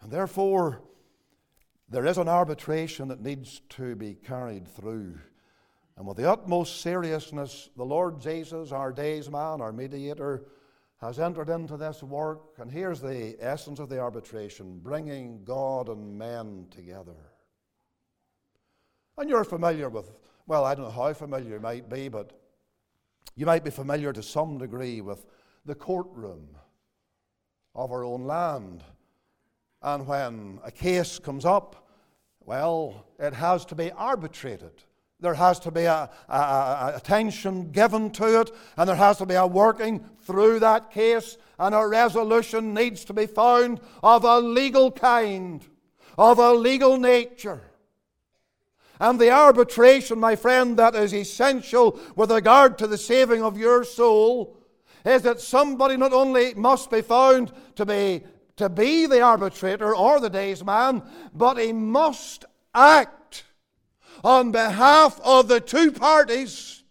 And 0.01 0.11
therefore, 0.11 0.81
there 1.87 2.05
is 2.05 2.17
an 2.17 2.27
arbitration 2.27 3.09
that 3.09 3.21
needs 3.21 3.61
to 3.69 3.95
be 3.95 4.15
carried 4.15 4.67
through. 4.67 5.19
And 5.97 6.07
with 6.07 6.17
the 6.17 6.31
utmost 6.31 6.81
seriousness, 6.81 7.69
the 7.77 7.85
Lord 7.85 8.19
Jesus, 8.19 8.71
our 8.71 8.91
days 8.91 9.29
man, 9.29 9.61
our 9.61 9.71
mediator, 9.71 10.45
has 10.99 11.19
entered 11.19 11.49
into 11.49 11.77
this 11.77 12.01
work. 12.01 12.55
And 12.57 12.71
here's 12.71 13.01
the 13.01 13.35
essence 13.39 13.79
of 13.79 13.89
the 13.89 13.99
arbitration 13.99 14.79
bringing 14.79 15.43
God 15.43 15.89
and 15.89 16.17
men 16.17 16.67
together. 16.71 17.15
And 19.17 19.29
you're 19.29 19.43
familiar 19.43 19.89
with, 19.89 20.11
well, 20.47 20.65
I 20.65 20.73
don't 20.73 20.85
know 20.85 20.91
how 20.91 21.13
familiar 21.13 21.55
you 21.55 21.59
might 21.59 21.89
be, 21.89 22.07
but 22.07 22.31
you 23.35 23.45
might 23.45 23.63
be 23.63 23.69
familiar 23.69 24.11
to 24.13 24.23
some 24.23 24.57
degree 24.57 25.01
with 25.01 25.25
the 25.65 25.75
courtroom 25.75 26.47
of 27.75 27.91
our 27.91 28.03
own 28.03 28.25
land. 28.25 28.83
And 29.81 30.07
when 30.07 30.59
a 30.63 30.71
case 30.71 31.19
comes 31.19 31.45
up, 31.45 31.87
well, 32.39 33.05
it 33.19 33.33
has 33.33 33.65
to 33.65 33.75
be 33.75 33.91
arbitrated. 33.91 34.83
There 35.23 35.35
has 35.35 35.57
to 35.61 35.71
be 35.71 35.85
a, 35.85 36.09
a, 36.27 36.35
a, 36.35 36.93
attention 36.97 37.71
given 37.71 38.11
to 38.11 38.41
it, 38.41 38.51
and 38.75 38.89
there 38.89 38.97
has 38.97 39.19
to 39.19 39.25
be 39.25 39.35
a 39.35 39.47
working 39.47 40.03
through 40.23 40.59
that 40.59 40.91
case, 40.91 41.37
and 41.57 41.73
a 41.73 41.87
resolution 41.87 42.73
needs 42.73 43.05
to 43.05 43.13
be 43.13 43.25
found 43.25 43.79
of 44.03 44.25
a 44.25 44.41
legal 44.41 44.91
kind, 44.91 45.65
of 46.17 46.39
a 46.39 46.51
legal 46.51 46.97
nature. 46.97 47.61
And 48.99 49.17
the 49.17 49.31
arbitration, 49.31 50.19
my 50.19 50.35
friend, 50.35 50.75
that 50.75 50.93
is 50.93 51.13
essential 51.13 51.97
with 52.17 52.29
regard 52.29 52.77
to 52.79 52.87
the 52.87 52.97
saving 52.97 53.41
of 53.43 53.57
your 53.57 53.85
soul 53.85 54.57
is 55.05 55.21
that 55.21 55.39
somebody 55.39 55.95
not 55.95 56.11
only 56.11 56.53
must 56.53 56.91
be 56.91 57.01
found 57.01 57.53
to 57.75 57.85
be, 57.85 58.23
to 58.57 58.67
be 58.67 59.05
the 59.05 59.21
arbitrator 59.21 59.95
or 59.95 60.19
the 60.19 60.29
day's 60.29 60.65
man, 60.65 61.01
but 61.33 61.57
he 61.57 61.71
must 61.71 62.43
act 62.75 63.45
on 64.23 64.51
behalf 64.51 65.19
of 65.23 65.47
the 65.47 65.59
two 65.59 65.91
parties 65.91 66.83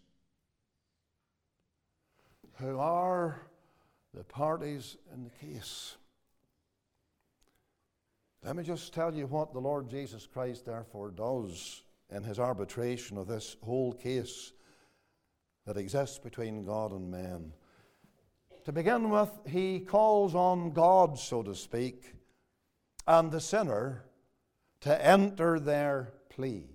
who 2.58 2.78
are 2.78 3.40
the 4.14 4.24
parties 4.24 4.96
in 5.14 5.24
the 5.24 5.30
case. 5.30 5.96
Let 8.44 8.56
me 8.56 8.62
just 8.64 8.92
tell 8.92 9.14
you 9.14 9.26
what 9.26 9.52
the 9.52 9.60
Lord 9.60 9.88
Jesus 9.88 10.26
Christ 10.26 10.66
therefore 10.66 11.10
does 11.10 11.82
in 12.10 12.22
his 12.22 12.38
arbitration 12.38 13.16
of 13.16 13.26
this 13.26 13.56
whole 13.62 13.92
case 13.92 14.52
that 15.66 15.76
exists 15.76 16.18
between 16.18 16.64
God 16.64 16.92
and 16.92 17.10
man. 17.10 17.52
To 18.64 18.72
begin 18.72 19.10
with, 19.10 19.30
he 19.46 19.80
calls 19.80 20.34
on 20.34 20.72
God, 20.72 21.18
so 21.18 21.42
to 21.42 21.54
speak, 21.54 22.14
and 23.06 23.30
the 23.30 23.40
sinner 23.40 24.04
to 24.80 25.04
enter 25.04 25.58
their 25.58 26.12
pleas. 26.28 26.71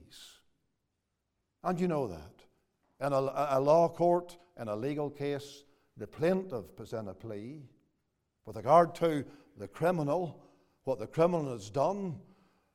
And 1.67 1.77
you 1.81 1.89
know 1.89 2.07
that. 2.07 3.05
In 3.05 3.11
a, 3.11 3.17
a 3.17 3.59
law 3.59 3.89
court, 3.89 4.37
in 4.57 4.69
a 4.69 4.75
legal 4.75 5.09
case, 5.09 5.65
the 5.97 6.07
plaintiff 6.07 6.73
puts 6.77 6.93
in 6.93 7.09
a 7.09 7.13
plea 7.13 7.61
with 8.45 8.55
regard 8.55 8.95
to 8.95 9.25
the 9.57 9.67
criminal, 9.67 10.41
what 10.85 10.97
the 10.97 11.07
criminal 11.07 11.51
has 11.51 11.69
done, 11.69 12.15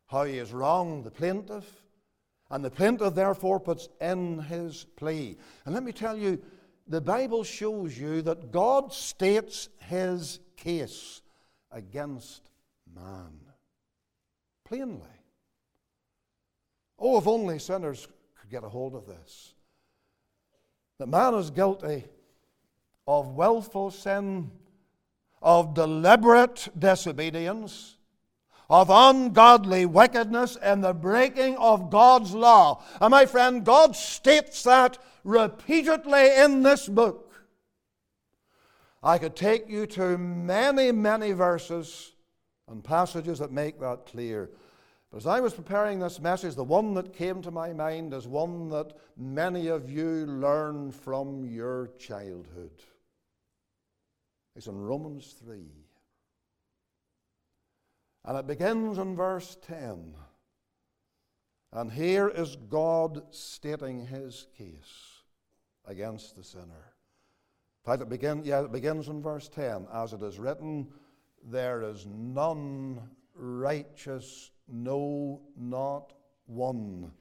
how 0.08 0.24
he 0.24 0.36
has 0.36 0.52
wronged 0.52 1.04
the 1.04 1.10
plaintiff, 1.10 1.64
and 2.50 2.62
the 2.62 2.70
plaintiff 2.70 3.14
therefore 3.14 3.58
puts 3.58 3.88
in 4.02 4.40
his 4.40 4.84
plea. 4.96 5.38
And 5.64 5.72
let 5.72 5.84
me 5.84 5.92
tell 5.92 6.18
you, 6.18 6.38
the 6.86 7.00
Bible 7.00 7.44
shows 7.44 7.96
you 7.96 8.20
that 8.20 8.52
God 8.52 8.92
states 8.92 9.70
his 9.88 10.38
case 10.54 11.22
against 11.70 12.42
man. 12.94 13.40
Plainly. 14.66 15.08
Oh, 16.98 17.16
if 17.16 17.26
only 17.26 17.58
sinners 17.58 18.06
get 18.52 18.62
a 18.64 18.68
hold 18.68 18.94
of 18.94 19.06
this. 19.06 19.54
That 20.98 21.08
man 21.08 21.34
is 21.34 21.50
guilty 21.50 22.04
of 23.08 23.34
willful 23.34 23.90
sin, 23.90 24.50
of 25.40 25.74
deliberate 25.74 26.68
disobedience, 26.78 27.96
of 28.68 28.90
ungodly 28.90 29.86
wickedness 29.86 30.56
and 30.56 30.84
the 30.84 30.92
breaking 30.92 31.56
of 31.56 31.90
God's 31.90 32.34
law. 32.34 32.84
And 33.00 33.10
my 33.10 33.26
friend, 33.26 33.64
God 33.64 33.96
states 33.96 34.62
that 34.64 34.98
repeatedly 35.24 36.36
in 36.36 36.62
this 36.62 36.88
book. 36.88 37.34
I 39.02 39.18
could 39.18 39.34
take 39.34 39.68
you 39.68 39.86
to 39.86 40.16
many, 40.18 40.92
many 40.92 41.32
verses 41.32 42.12
and 42.68 42.84
passages 42.84 43.40
that 43.40 43.50
make 43.50 43.80
that 43.80 44.06
clear. 44.06 44.50
But 45.12 45.18
as 45.18 45.26
I 45.26 45.40
was 45.40 45.52
preparing 45.52 45.98
this 45.98 46.20
message, 46.20 46.54
the 46.54 46.64
one 46.64 46.94
that 46.94 47.12
came 47.12 47.42
to 47.42 47.50
my 47.50 47.74
mind 47.74 48.14
is 48.14 48.26
one 48.26 48.70
that 48.70 48.96
many 49.14 49.66
of 49.66 49.90
you 49.90 50.24
learned 50.26 50.94
from 50.94 51.44
your 51.44 51.90
childhood. 51.98 52.72
It's 54.56 54.68
in 54.68 54.80
Romans 54.80 55.34
3. 55.44 55.66
And 58.24 58.38
it 58.38 58.46
begins 58.46 58.96
in 58.96 59.14
verse 59.14 59.58
10. 59.66 60.14
And 61.74 61.92
here 61.92 62.28
is 62.28 62.56
God 62.56 63.22
stating 63.34 64.06
his 64.06 64.46
case 64.56 65.22
against 65.84 66.36
the 66.36 66.44
sinner. 66.44 66.94
In 67.84 67.90
fact, 67.90 68.02
it, 68.02 68.08
begin, 68.08 68.42
yeah, 68.44 68.64
it 68.64 68.72
begins 68.72 69.08
in 69.08 69.20
verse 69.20 69.48
10 69.50 69.88
As 69.92 70.14
it 70.14 70.22
is 70.22 70.38
written, 70.38 70.88
there 71.44 71.82
is 71.82 72.06
none 72.06 73.00
righteous, 73.34 74.50
no, 74.72 75.40
not 75.56 76.12
one. 76.46 77.12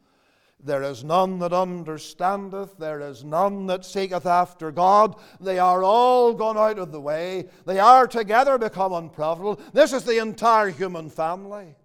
There 0.64 0.84
is 0.84 1.04
none 1.04 1.40
that 1.40 1.54
understandeth, 1.54 2.78
there 2.78 3.02
is 3.02 3.24
none 3.24 3.66
that 3.68 3.84
seeketh 3.84 4.26
after 4.26 4.72
God. 4.72 5.16
They 5.40 5.58
are 5.58 5.84
all 5.84 6.34
gone 6.34 6.58
out 6.58 6.78
of 6.78 6.92
the 6.92 7.02
way. 7.02 7.50
They 7.66 7.80
are 7.80 8.08
together 8.08 8.58
become 8.58 8.94
unprofitable. 8.94 9.60
This 9.74 9.92
is 9.92 10.04
the 10.04 10.20
entire 10.20 10.70
human 10.70 11.10
family. 11.10 11.76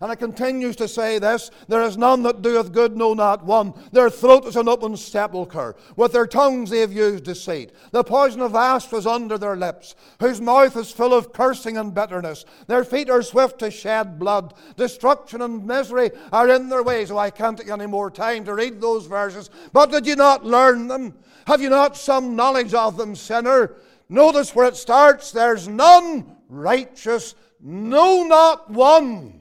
And 0.00 0.12
it 0.12 0.16
continues 0.16 0.76
to 0.76 0.88
say 0.88 1.18
this 1.18 1.50
There 1.68 1.82
is 1.82 1.96
none 1.96 2.22
that 2.24 2.42
doeth 2.42 2.72
good, 2.72 2.96
no, 2.96 3.14
not 3.14 3.44
one. 3.44 3.72
Their 3.92 4.10
throat 4.10 4.46
is 4.46 4.56
an 4.56 4.68
open 4.68 4.96
sepulchre. 4.96 5.74
With 5.96 6.12
their 6.12 6.26
tongues 6.26 6.70
they 6.70 6.80
have 6.80 6.92
used 6.92 7.24
deceit. 7.24 7.72
The 7.92 8.04
poison 8.04 8.42
of 8.42 8.54
asp 8.54 8.92
was 8.92 9.06
under 9.06 9.38
their 9.38 9.56
lips, 9.56 9.94
whose 10.20 10.40
mouth 10.40 10.76
is 10.76 10.90
full 10.90 11.14
of 11.14 11.32
cursing 11.32 11.78
and 11.78 11.94
bitterness. 11.94 12.44
Their 12.66 12.84
feet 12.84 13.08
are 13.08 13.22
swift 13.22 13.58
to 13.60 13.70
shed 13.70 14.18
blood. 14.18 14.54
Destruction 14.76 15.42
and 15.42 15.66
misery 15.66 16.10
are 16.32 16.48
in 16.48 16.68
their 16.68 16.82
ways. 16.82 17.10
Oh, 17.10 17.18
I 17.18 17.30
can't 17.30 17.56
take 17.56 17.70
any 17.70 17.86
more 17.86 18.10
time 18.10 18.44
to 18.44 18.54
read 18.54 18.80
those 18.80 19.06
verses. 19.06 19.50
But 19.72 19.90
did 19.90 20.06
you 20.06 20.16
not 20.16 20.44
learn 20.44 20.88
them? 20.88 21.14
Have 21.46 21.62
you 21.62 21.70
not 21.70 21.96
some 21.96 22.36
knowledge 22.36 22.74
of 22.74 22.96
them, 22.96 23.14
sinner? 23.14 23.76
Notice 24.08 24.54
where 24.54 24.66
it 24.66 24.76
starts 24.76 25.32
there's 25.32 25.68
none 25.68 26.36
righteous, 26.48 27.34
no, 27.60 28.22
not 28.24 28.70
one. 28.70 29.35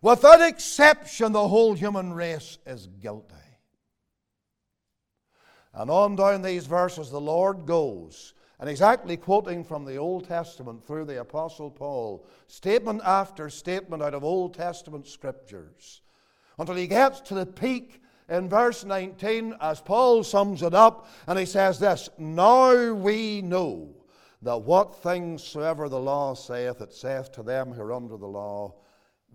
Without 0.00 0.40
exception, 0.40 1.32
the 1.32 1.48
whole 1.48 1.74
human 1.74 2.12
race 2.12 2.58
is 2.66 2.86
guilty. 2.86 3.34
And 5.74 5.90
on 5.90 6.16
down 6.16 6.42
these 6.42 6.66
verses, 6.66 7.10
the 7.10 7.20
Lord 7.20 7.66
goes, 7.66 8.34
and 8.60 8.68
exactly 8.68 9.16
quoting 9.16 9.64
from 9.64 9.84
the 9.84 9.96
Old 9.96 10.26
Testament 10.26 10.84
through 10.84 11.04
the 11.04 11.20
Apostle 11.20 11.70
Paul, 11.70 12.26
statement 12.46 13.02
after 13.04 13.50
statement 13.50 14.02
out 14.02 14.14
of 14.14 14.24
Old 14.24 14.54
Testament 14.54 15.06
scriptures, 15.06 16.02
until 16.58 16.74
he 16.74 16.86
gets 16.86 17.20
to 17.22 17.34
the 17.34 17.46
peak 17.46 18.02
in 18.28 18.48
verse 18.48 18.84
19 18.84 19.54
as 19.60 19.80
Paul 19.80 20.24
sums 20.24 20.62
it 20.62 20.74
up, 20.74 21.08
and 21.26 21.38
he 21.38 21.46
says 21.46 21.78
this 21.78 22.08
Now 22.18 22.92
we 22.92 23.42
know 23.42 23.94
that 24.42 24.62
what 24.62 25.02
things 25.02 25.42
soever 25.42 25.88
the 25.88 26.00
law 26.00 26.34
saith, 26.34 26.80
it 26.80 26.92
saith 26.92 27.32
to 27.32 27.42
them 27.42 27.72
who 27.72 27.82
are 27.82 27.92
under 27.92 28.16
the 28.16 28.26
law, 28.26 28.74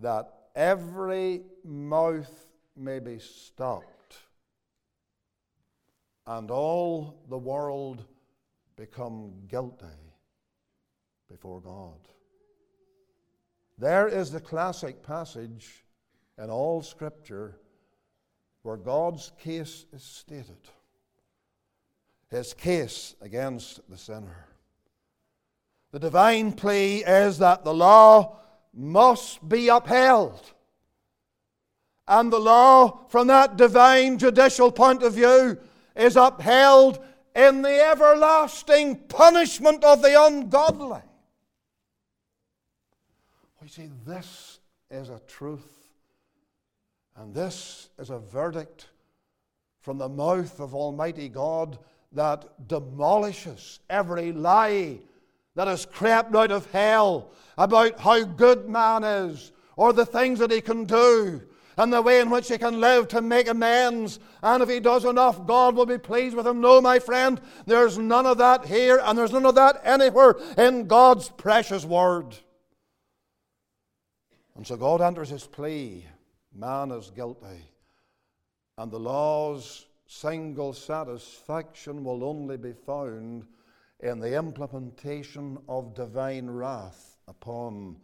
that 0.00 0.28
every 0.54 1.42
mouth 1.64 2.46
may 2.76 2.98
be 2.98 3.18
stopped, 3.18 4.18
and 6.26 6.50
all 6.50 7.22
the 7.28 7.38
world 7.38 8.04
become 8.76 9.32
guilty 9.48 9.86
before 11.28 11.60
God. 11.60 11.98
There 13.78 14.08
is 14.08 14.30
the 14.30 14.40
classic 14.40 15.02
passage 15.02 15.84
in 16.38 16.50
all 16.50 16.82
Scripture 16.82 17.56
where 18.62 18.76
God's 18.76 19.32
case 19.38 19.84
is 19.92 20.02
stated. 20.02 20.56
His 22.30 22.54
case 22.54 23.14
against 23.20 23.88
the 23.90 23.98
sinner. 23.98 24.46
The 25.92 25.98
divine 26.00 26.52
plea 26.52 27.04
is 27.04 27.38
that 27.38 27.64
the 27.64 27.74
law 27.74 28.38
must 28.74 29.48
be 29.48 29.68
upheld. 29.68 30.52
And 32.06 32.32
the 32.32 32.38
law, 32.38 33.06
from 33.08 33.28
that 33.28 33.56
divine 33.56 34.18
judicial 34.18 34.70
point 34.70 35.02
of 35.02 35.14
view, 35.14 35.58
is 35.96 36.16
upheld 36.16 36.98
in 37.34 37.62
the 37.62 37.80
everlasting 37.80 38.96
punishment 39.08 39.82
of 39.84 40.02
the 40.02 40.22
ungodly. 40.22 41.00
We 43.62 43.68
see, 43.68 43.88
this 44.04 44.60
is 44.90 45.08
a 45.08 45.20
truth, 45.26 45.88
and 47.16 47.34
this 47.34 47.88
is 47.98 48.10
a 48.10 48.18
verdict 48.18 48.88
from 49.80 49.98
the 49.98 50.08
mouth 50.08 50.60
of 50.60 50.74
Almighty 50.74 51.28
God 51.28 51.78
that 52.12 52.68
demolishes 52.68 53.80
every 53.88 54.32
lie 54.32 54.98
that 55.54 55.68
has 55.68 55.86
crept 55.86 56.34
out 56.34 56.50
of 56.50 56.70
hell 56.70 57.30
about 57.56 58.00
how 58.00 58.24
good 58.24 58.68
man 58.68 59.04
is 59.04 59.52
or 59.76 59.92
the 59.92 60.06
things 60.06 60.38
that 60.38 60.50
he 60.50 60.60
can 60.60 60.84
do 60.84 61.42
and 61.76 61.92
the 61.92 62.02
way 62.02 62.20
in 62.20 62.30
which 62.30 62.48
he 62.48 62.58
can 62.58 62.80
live 62.80 63.08
to 63.08 63.20
make 63.20 63.48
amends. 63.48 64.20
And 64.42 64.62
if 64.62 64.68
he 64.68 64.78
does 64.80 65.04
enough, 65.04 65.44
God 65.46 65.74
will 65.74 65.86
be 65.86 65.98
pleased 65.98 66.36
with 66.36 66.46
him. 66.46 66.60
No, 66.60 66.80
my 66.80 66.98
friend, 66.98 67.40
there's 67.66 67.98
none 67.98 68.26
of 68.26 68.38
that 68.38 68.64
here, 68.64 69.00
and 69.02 69.18
there's 69.18 69.32
none 69.32 69.46
of 69.46 69.56
that 69.56 69.80
anywhere 69.84 70.36
in 70.56 70.86
God's 70.86 71.28
precious 71.30 71.84
word. 71.84 72.36
And 74.56 74.64
so 74.64 74.76
God 74.76 75.00
enters 75.00 75.30
his 75.30 75.46
plea 75.46 76.06
man 76.54 76.92
is 76.92 77.10
guilty, 77.10 77.68
and 78.78 78.90
the 78.90 79.00
law's 79.00 79.86
single 80.06 80.72
satisfaction 80.72 82.04
will 82.04 82.22
only 82.24 82.56
be 82.56 82.72
found 82.72 83.46
in 84.00 84.18
the 84.18 84.36
implementation 84.36 85.58
of 85.68 85.94
divine 85.94 86.48
wrath 86.50 87.16
upon 87.26 87.96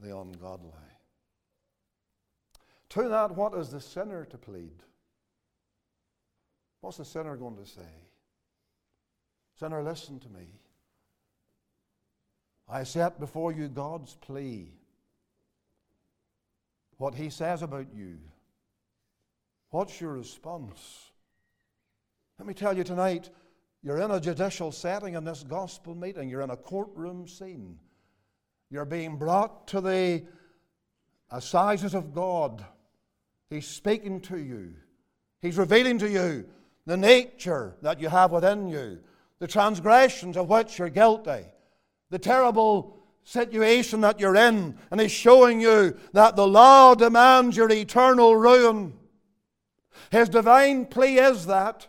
the 0.00 0.16
ungodly. 0.16 0.72
To 2.90 3.08
that, 3.08 3.34
what 3.36 3.54
is 3.54 3.70
the 3.70 3.80
sinner 3.80 4.24
to 4.26 4.38
plead? 4.38 4.82
What's 6.80 6.98
the 6.98 7.04
sinner 7.04 7.36
going 7.36 7.56
to 7.56 7.66
say? 7.66 7.82
Sinner, 9.58 9.82
listen 9.82 10.20
to 10.20 10.28
me. 10.28 10.46
I 12.68 12.84
set 12.84 13.18
before 13.18 13.52
you 13.52 13.68
God's 13.68 14.14
plea. 14.14 14.72
What 16.98 17.14
He 17.14 17.30
says 17.30 17.62
about 17.62 17.86
you. 17.94 18.18
What's 19.70 20.00
your 20.00 20.12
response? 20.12 21.10
Let 22.38 22.46
me 22.46 22.54
tell 22.54 22.76
you 22.76 22.84
tonight 22.84 23.30
You're 23.82 24.00
in 24.00 24.10
a 24.10 24.20
judicial 24.20 24.72
setting 24.72 25.14
in 25.14 25.24
this 25.24 25.44
gospel 25.44 25.94
meeting, 25.94 26.28
you're 26.28 26.42
in 26.42 26.50
a 26.50 26.56
courtroom 26.56 27.28
scene. 27.28 27.78
You're 28.70 28.84
being 28.84 29.16
brought 29.16 29.68
to 29.68 29.80
the 29.80 30.24
assizes 31.30 31.94
of 31.94 32.12
God. 32.12 32.64
He's 33.48 33.66
speaking 33.66 34.20
to 34.22 34.38
you, 34.38 34.74
He's 35.40 35.56
revealing 35.56 35.98
to 35.98 36.08
you 36.08 36.46
the 36.86 36.96
nature 36.96 37.76
that 37.82 38.00
you 38.00 38.08
have 38.08 38.32
within 38.32 38.68
you, 38.68 38.98
the 39.38 39.46
transgressions 39.46 40.36
of 40.36 40.48
which 40.48 40.78
you're 40.78 40.88
guilty, 40.88 41.44
the 42.10 42.18
terrible 42.18 42.98
situation 43.22 44.00
that 44.00 44.18
you're 44.18 44.36
in, 44.36 44.76
and 44.90 45.00
He's 45.00 45.12
showing 45.12 45.60
you 45.60 45.96
that 46.14 46.34
the 46.34 46.46
law 46.46 46.94
demands 46.94 47.56
your 47.56 47.70
eternal 47.70 48.34
ruin. 48.34 48.94
His 50.10 50.28
divine 50.28 50.86
plea 50.86 51.18
is 51.18 51.46
that 51.46 51.86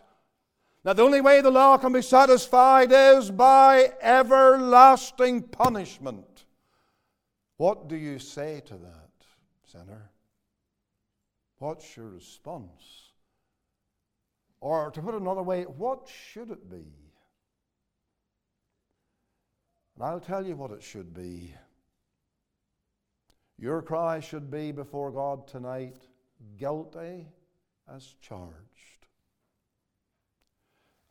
that 0.82 0.96
the 0.96 1.02
only 1.02 1.20
way 1.20 1.40
the 1.40 1.50
law 1.50 1.76
can 1.76 1.92
be 1.92 2.02
satisfied 2.02 2.90
is 2.90 3.30
by 3.30 3.92
everlasting 4.00 5.42
punishment. 5.42 6.44
What 7.58 7.88
do 7.88 7.96
you 7.96 8.18
say 8.18 8.62
to 8.66 8.74
that, 8.74 9.10
sinner? 9.66 10.10
What's 11.58 11.96
your 11.96 12.08
response? 12.08 13.12
Or 14.60 14.90
to 14.90 15.02
put 15.02 15.14
it 15.14 15.20
another 15.20 15.42
way, 15.42 15.64
what 15.64 16.08
should 16.08 16.50
it 16.50 16.70
be? 16.70 16.86
And 19.94 20.04
I'll 20.04 20.20
tell 20.20 20.46
you 20.46 20.56
what 20.56 20.70
it 20.70 20.82
should 20.82 21.12
be. 21.12 21.54
Your 23.58 23.82
cry 23.82 24.20
should 24.20 24.50
be 24.50 24.72
before 24.72 25.10
God 25.10 25.46
tonight 25.46 25.98
guilty 26.56 27.26
as 27.94 28.14
charged. 28.22 28.69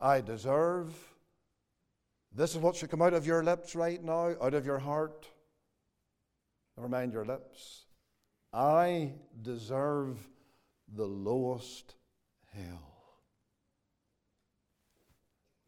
I 0.00 0.20
deserve. 0.20 0.94
This 2.32 2.52
is 2.52 2.58
what 2.58 2.76
should 2.76 2.90
come 2.90 3.02
out 3.02 3.12
of 3.12 3.26
your 3.26 3.42
lips 3.42 3.74
right 3.74 4.02
now, 4.02 4.34
out 4.40 4.54
of 4.54 4.64
your 4.64 4.78
heart. 4.78 5.28
Never 6.76 6.88
mind 6.88 7.12
your 7.12 7.24
lips. 7.24 7.84
I 8.52 9.12
deserve 9.42 10.18
the 10.94 11.06
lowest 11.06 11.94
hell. 12.54 12.90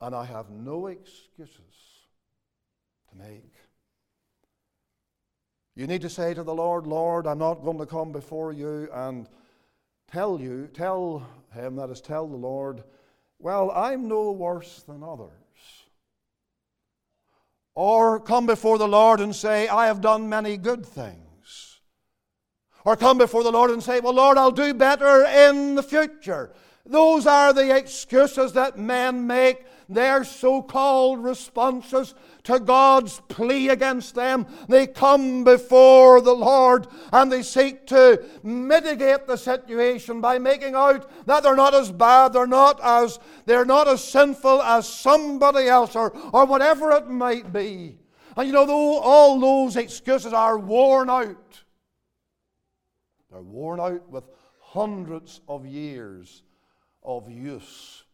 And 0.00 0.14
I 0.14 0.24
have 0.24 0.50
no 0.50 0.86
excuses 0.86 1.58
to 3.10 3.16
make. 3.16 3.54
You 5.74 5.86
need 5.86 6.02
to 6.02 6.10
say 6.10 6.34
to 6.34 6.42
the 6.42 6.54
Lord, 6.54 6.86
Lord, 6.86 7.26
I'm 7.26 7.38
not 7.38 7.62
going 7.62 7.78
to 7.78 7.86
come 7.86 8.12
before 8.12 8.52
you 8.52 8.88
and 8.92 9.28
tell 10.10 10.40
you, 10.40 10.68
tell 10.74 11.26
him, 11.54 11.76
that 11.76 11.90
is, 11.90 12.00
tell 12.00 12.26
the 12.26 12.36
Lord, 12.36 12.82
well, 13.42 13.72
I'm 13.72 14.06
no 14.06 14.30
worse 14.30 14.82
than 14.86 15.02
others. 15.02 15.30
Or 17.74 18.20
come 18.20 18.46
before 18.46 18.78
the 18.78 18.88
Lord 18.88 19.20
and 19.20 19.34
say, 19.34 19.66
I 19.66 19.86
have 19.86 20.00
done 20.00 20.28
many 20.28 20.56
good 20.56 20.86
things. 20.86 21.80
Or 22.84 22.96
come 22.96 23.18
before 23.18 23.42
the 23.42 23.50
Lord 23.50 23.70
and 23.70 23.82
say, 23.82 24.00
Well, 24.00 24.14
Lord, 24.14 24.38
I'll 24.38 24.52
do 24.52 24.72
better 24.74 25.24
in 25.24 25.74
the 25.74 25.82
future. 25.82 26.52
Those 26.86 27.26
are 27.26 27.52
the 27.52 27.74
excuses 27.76 28.52
that 28.52 28.78
men 28.78 29.26
make, 29.26 29.64
their 29.88 30.24
so 30.24 30.62
called 30.62 31.22
responses 31.22 32.14
to 32.44 32.58
God's 32.58 33.20
plea 33.28 33.68
against 33.68 34.14
them. 34.14 34.46
They 34.68 34.86
come 34.86 35.44
before 35.44 36.20
the 36.20 36.34
Lord 36.34 36.88
and 37.12 37.30
they 37.30 37.42
seek 37.42 37.86
to 37.88 38.24
mitigate 38.42 39.26
the 39.26 39.36
situation 39.36 40.20
by 40.20 40.38
making 40.38 40.74
out 40.74 41.10
that 41.26 41.42
they're 41.42 41.56
not 41.56 41.74
as 41.74 41.92
bad, 41.92 42.32
they're 42.32 42.46
not 42.46 42.80
as, 42.82 43.18
they're 43.46 43.64
not 43.64 43.86
as 43.88 44.02
sinful 44.02 44.62
as 44.62 44.88
somebody 44.88 45.68
else 45.68 45.94
or, 45.94 46.16
or 46.32 46.44
whatever 46.44 46.90
it 46.92 47.08
might 47.08 47.52
be. 47.52 47.98
And 48.36 48.46
you 48.46 48.52
know, 48.52 48.66
though 48.66 48.98
all 48.98 49.38
those 49.38 49.76
excuses 49.76 50.32
are 50.32 50.58
worn 50.58 51.10
out. 51.10 51.62
They're 53.30 53.40
worn 53.40 53.80
out 53.80 54.08
with 54.10 54.24
hundreds 54.60 55.40
of 55.48 55.66
years 55.66 56.42
of 57.02 57.30
use, 57.30 58.04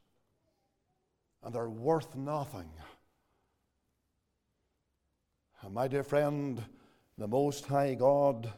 and 1.42 1.54
they're 1.54 1.68
worth 1.68 2.14
nothing. 2.14 2.68
And 5.68 5.74
my 5.74 5.86
dear 5.86 6.02
friend, 6.02 6.64
the 7.18 7.28
Most 7.28 7.66
High 7.66 7.94
God 7.94 8.50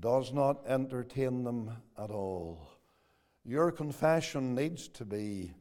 does 0.00 0.32
not 0.32 0.66
entertain 0.66 1.44
them 1.44 1.70
at 1.96 2.10
all. 2.10 2.66
Your 3.44 3.70
confession 3.70 4.56
needs 4.56 4.88
to 4.88 5.04
be 5.04 5.52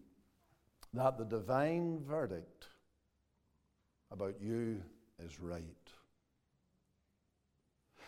that 0.95 1.19
the 1.19 1.25
divine 1.25 1.99
verdict 2.03 2.69
about 4.09 4.41
you 4.41 4.81
is 5.23 5.39
right. 5.39 5.61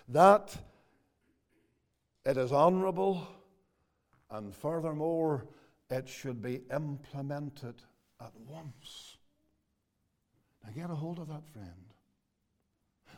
That 0.08 0.58
it 2.26 2.36
is 2.36 2.52
honorable, 2.52 3.28
and 4.32 4.56
furthermore, 4.56 5.46
it 5.92 6.10
should 6.10 6.42
be 6.42 6.62
implemented 6.74 7.76
at 8.20 8.34
once. 8.48 9.18
Now, 10.64 10.72
get 10.74 10.90
a 10.90 10.96
hold 10.96 11.20
of 11.20 11.28
that, 11.28 11.48
friend. 11.54 11.91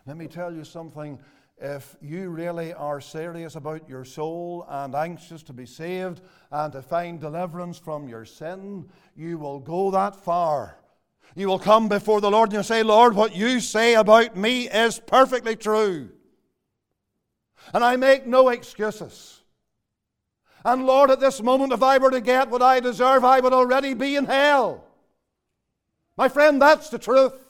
Let 0.06 0.18
me 0.18 0.28
tell 0.28 0.54
you 0.54 0.66
something. 0.66 1.18
If 1.58 1.96
you 2.02 2.30
really 2.30 2.74
are 2.74 3.00
serious 3.00 3.56
about 3.56 3.88
your 3.88 4.04
soul 4.04 4.66
and 4.68 4.94
anxious 4.94 5.44
to 5.44 5.54
be 5.54 5.66
saved 5.66 6.22
and 6.52 6.74
to 6.74 6.82
find 6.82 7.22
deliverance 7.22 7.78
from 7.78 8.10
your 8.10 8.26
sin, 8.26 8.90
you 9.16 9.38
will 9.38 9.60
go 9.60 9.92
that 9.92 10.16
far. 10.16 10.78
You 11.36 11.48
will 11.48 11.60
come 11.60 11.88
before 11.88 12.20
the 12.20 12.30
Lord 12.30 12.50
and 12.50 12.58
you 12.58 12.64
say, 12.64 12.84
Lord, 12.84 13.16
what 13.16 13.36
you 13.36 13.60
say 13.62 13.96
about 13.96 14.36
me 14.36 14.68
is 14.70 15.00
perfectly 15.00 15.56
true. 15.56 16.10
And 17.74 17.84
I 17.84 17.96
make 17.96 18.28
no 18.28 18.50
excuses. 18.50 19.42
And 20.66 20.86
Lord, 20.86 21.12
at 21.12 21.20
this 21.20 21.42
moment, 21.42 21.72
if 21.72 21.82
I 21.82 21.98
were 21.98 22.12
to 22.12 22.22
get 22.22 22.50
what 22.50 22.62
I 22.62 22.82
deserve, 22.82 23.24
I 23.24 23.40
would 23.40 23.54
already 23.54 23.94
be 23.94 24.16
in 24.16 24.26
hell. 24.26 24.86
My 26.18 26.30
friend, 26.30 26.62
that's 26.62 26.90
the 26.90 27.00
truth. 27.00 27.43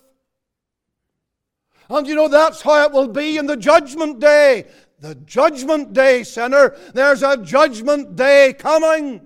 And 1.90 2.08
you 2.08 2.16
know, 2.16 2.28
that's 2.28 2.62
how 2.62 2.86
it 2.86 2.92
will 2.92 3.08
be 3.08 3.38
in 3.38 3.46
the 3.46 3.58
judgment 3.58 4.20
day. 4.20 4.68
The 5.00 5.16
judgment 5.16 5.94
day, 5.94 6.24
sinner. 6.24 6.76
There's 6.94 7.24
a 7.24 7.38
judgment 7.38 8.16
day 8.16 8.54
coming 8.58 9.22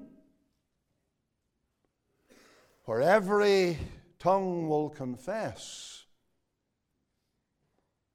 where 2.86 3.02
every 3.02 3.78
tongue 4.18 4.68
will 4.68 4.90
confess, 4.90 6.06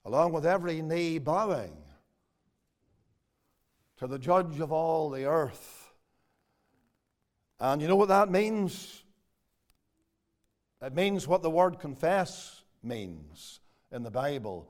along 0.05 0.33
with 0.33 0.45
every 0.45 0.83
knee 0.83 1.19
bowing 1.19 1.77
to 3.99 4.07
the 4.07 4.19
judge 4.19 4.59
of 4.59 4.73
all 4.73 5.11
the 5.11 5.27
earth. 5.27 5.93
And 7.61 7.81
you 7.81 7.87
know 7.87 7.97
what 7.97 8.09
that 8.09 8.29
means? 8.29 9.05
It 10.81 10.95
means 10.95 11.29
what 11.29 11.43
the 11.43 11.51
word 11.51 11.79
confess 11.79 12.63
means 12.83 13.61
in 13.93 14.03
the 14.03 14.11
Bible 14.11 14.67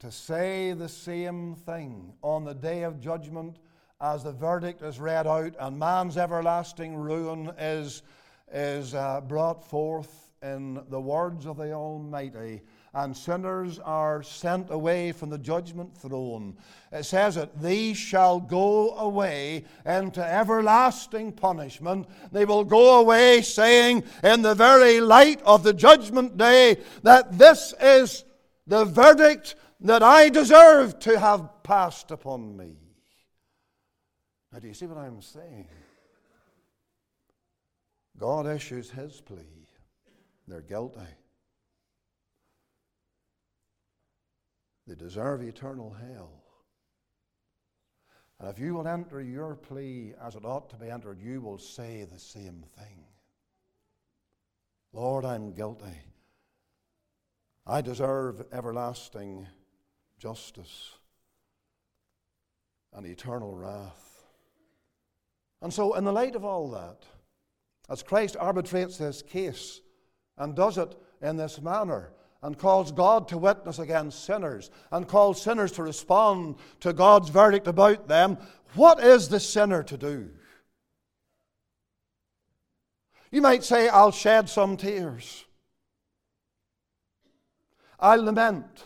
to 0.00 0.10
say 0.10 0.72
the 0.72 0.88
same 0.88 1.54
thing 1.54 2.12
on 2.22 2.44
the 2.44 2.54
day 2.54 2.84
of 2.84 3.00
judgment 3.00 3.58
as 4.00 4.24
the 4.24 4.32
verdict 4.32 4.80
is 4.82 4.98
read 4.98 5.26
out 5.26 5.54
and 5.60 5.78
man's 5.78 6.16
everlasting 6.16 6.96
ruin 6.96 7.52
is, 7.58 8.02
is 8.50 8.94
uh, 8.94 9.20
brought 9.20 9.62
forth 9.62 10.32
in 10.42 10.82
the 10.88 11.00
words 11.00 11.44
of 11.44 11.58
the 11.58 11.72
Almighty 11.72 12.62
and 12.94 13.16
sinners 13.16 13.78
are 13.78 14.22
sent 14.22 14.70
away 14.70 15.12
from 15.12 15.30
the 15.30 15.38
judgment 15.38 15.96
throne. 15.96 16.56
It 16.90 17.04
says 17.04 17.36
it, 17.36 17.50
these 17.60 17.96
shall 17.96 18.40
go 18.40 18.96
away 18.96 19.64
into 19.86 20.24
everlasting 20.24 21.32
punishment. 21.32 22.08
They 22.32 22.44
will 22.44 22.64
go 22.64 23.00
away 23.00 23.42
saying, 23.42 24.04
in 24.24 24.42
the 24.42 24.54
very 24.54 25.00
light 25.00 25.40
of 25.42 25.62
the 25.62 25.72
judgment 25.72 26.36
day, 26.36 26.78
that 27.02 27.38
this 27.38 27.74
is 27.80 28.24
the 28.70 28.84
verdict 28.84 29.56
that 29.80 30.00
I 30.00 30.28
deserve 30.28 31.00
to 31.00 31.18
have 31.18 31.64
passed 31.64 32.12
upon 32.12 32.56
me. 32.56 32.76
Now, 34.52 34.60
do 34.60 34.68
you 34.68 34.74
see 34.74 34.86
what 34.86 34.96
I'm 34.96 35.20
saying? 35.20 35.66
God 38.16 38.46
issues 38.46 38.88
his 38.88 39.20
plea. 39.20 39.66
They're 40.46 40.60
guilty. 40.60 41.00
They 44.86 44.94
deserve 44.94 45.42
eternal 45.42 45.90
hell. 45.90 46.44
And 48.38 48.48
if 48.48 48.58
you 48.60 48.74
will 48.74 48.86
enter 48.86 49.20
your 49.20 49.56
plea 49.56 50.14
as 50.22 50.36
it 50.36 50.44
ought 50.44 50.70
to 50.70 50.76
be 50.76 50.90
entered, 50.90 51.20
you 51.20 51.40
will 51.40 51.58
say 51.58 52.04
the 52.04 52.20
same 52.20 52.64
thing. 52.78 53.04
Lord, 54.92 55.24
I'm 55.24 55.52
guilty. 55.52 55.98
I 57.70 57.82
deserve 57.82 58.42
everlasting 58.52 59.46
justice 60.18 60.90
and 62.92 63.06
eternal 63.06 63.54
wrath. 63.54 64.24
And 65.62 65.72
so, 65.72 65.94
in 65.94 66.02
the 66.02 66.10
light 66.12 66.34
of 66.34 66.44
all 66.44 66.68
that, 66.72 67.04
as 67.88 68.02
Christ 68.02 68.36
arbitrates 68.40 68.96
this 68.96 69.22
case 69.22 69.82
and 70.36 70.56
does 70.56 70.78
it 70.78 70.96
in 71.22 71.36
this 71.36 71.62
manner 71.62 72.10
and 72.42 72.58
calls 72.58 72.90
God 72.90 73.28
to 73.28 73.38
witness 73.38 73.78
against 73.78 74.24
sinners 74.24 74.72
and 74.90 75.06
calls 75.06 75.40
sinners 75.40 75.70
to 75.72 75.84
respond 75.84 76.56
to 76.80 76.92
God's 76.92 77.28
verdict 77.28 77.68
about 77.68 78.08
them, 78.08 78.36
what 78.74 78.98
is 78.98 79.28
the 79.28 79.38
sinner 79.38 79.84
to 79.84 79.96
do? 79.96 80.28
You 83.30 83.42
might 83.42 83.62
say, 83.62 83.88
I'll 83.88 84.10
shed 84.10 84.48
some 84.48 84.76
tears. 84.76 85.44
I'll 88.00 88.24
lament. 88.24 88.84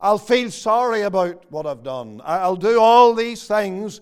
I'll 0.00 0.18
feel 0.18 0.50
sorry 0.50 1.02
about 1.02 1.44
what 1.50 1.66
I've 1.66 1.82
done. 1.82 2.22
I'll 2.24 2.56
do 2.56 2.80
all 2.80 3.14
these 3.14 3.46
things 3.46 4.00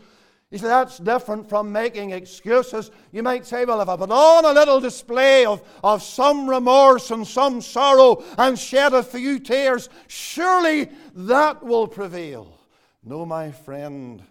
you 0.51 0.57
see, 0.57 0.65
that's 0.65 0.99
different 0.99 1.47
from 1.47 1.73
making 1.73 2.13
excuses. 2.13 2.91
You 3.13 3.23
might 3.23 3.45
say, 3.45 3.67
well, 3.67 3.83
if 3.83 3.89
I 3.89 3.97
put 3.97 4.11
on 4.11 4.47
a 4.47 4.53
little 4.53 4.81
display 4.81 5.45
of, 5.45 5.63
of 5.85 6.03
some 6.03 6.49
remorse 6.49 7.11
and 7.11 7.27
some 7.27 7.61
sorrow 7.61 8.25
and 8.39 8.59
shed 8.59 8.95
a 8.95 9.03
few 9.03 9.41
tears, 9.41 9.91
surely 10.07 10.89
that 11.15 11.63
will 11.63 11.87
prevail. 11.87 12.59
No, 13.05 13.27
my 13.27 13.51
friend, 13.51 14.23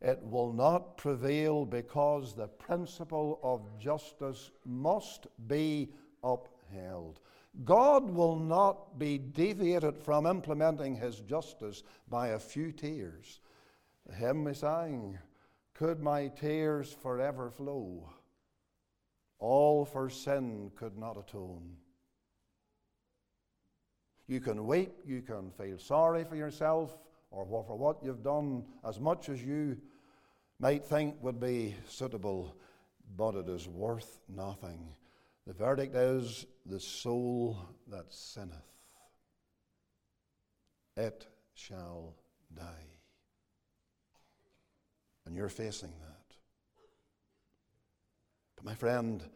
it 0.00 0.20
will 0.24 0.52
not 0.52 0.96
prevail 0.96 1.64
because 1.64 2.34
the 2.34 2.48
principle 2.48 3.38
of 3.44 3.78
justice 3.78 4.50
must 4.64 5.28
be 5.46 5.90
upheld. 6.24 7.20
God 7.64 8.10
will 8.10 8.36
not 8.36 8.98
be 8.98 9.18
deviated 9.18 9.98
from 9.98 10.26
implementing 10.26 10.96
his 10.96 11.20
justice 11.20 11.82
by 12.08 12.28
a 12.28 12.38
few 12.38 12.72
tears. 12.72 13.40
The 14.06 14.14
hymn 14.14 14.44
we 14.44 14.54
sang 14.54 15.18
could 15.74 16.02
my 16.02 16.28
tears 16.28 16.92
forever 16.92 17.50
flow? 17.50 18.10
All 19.38 19.84
for 19.84 20.10
sin 20.10 20.70
could 20.76 20.96
not 20.98 21.16
atone. 21.16 21.76
You 24.26 24.40
can 24.40 24.66
weep, 24.66 24.92
you 25.04 25.22
can 25.22 25.50
feel 25.50 25.78
sorry 25.78 26.24
for 26.24 26.36
yourself 26.36 26.98
or 27.30 27.44
for 27.46 27.76
what 27.76 28.02
you've 28.02 28.22
done, 28.22 28.64
as 28.86 29.00
much 29.00 29.28
as 29.28 29.42
you 29.42 29.76
might 30.58 30.84
think 30.84 31.16
would 31.22 31.40
be 31.40 31.74
suitable, 31.88 32.54
but 33.16 33.34
it 33.34 33.48
is 33.48 33.66
worth 33.66 34.18
nothing. 34.28 34.94
The 35.50 35.56
verdict 35.56 35.96
is 35.96 36.46
the 36.64 36.78
soul 36.78 37.58
that 37.88 38.04
sinneth, 38.14 38.54
it 40.96 41.26
shall 41.54 42.14
die. 42.54 42.86
And 45.26 45.34
you're 45.34 45.48
facing 45.48 45.88
that. 45.88 46.36
But 48.54 48.64
my 48.64 48.76
friend, 48.76 49.28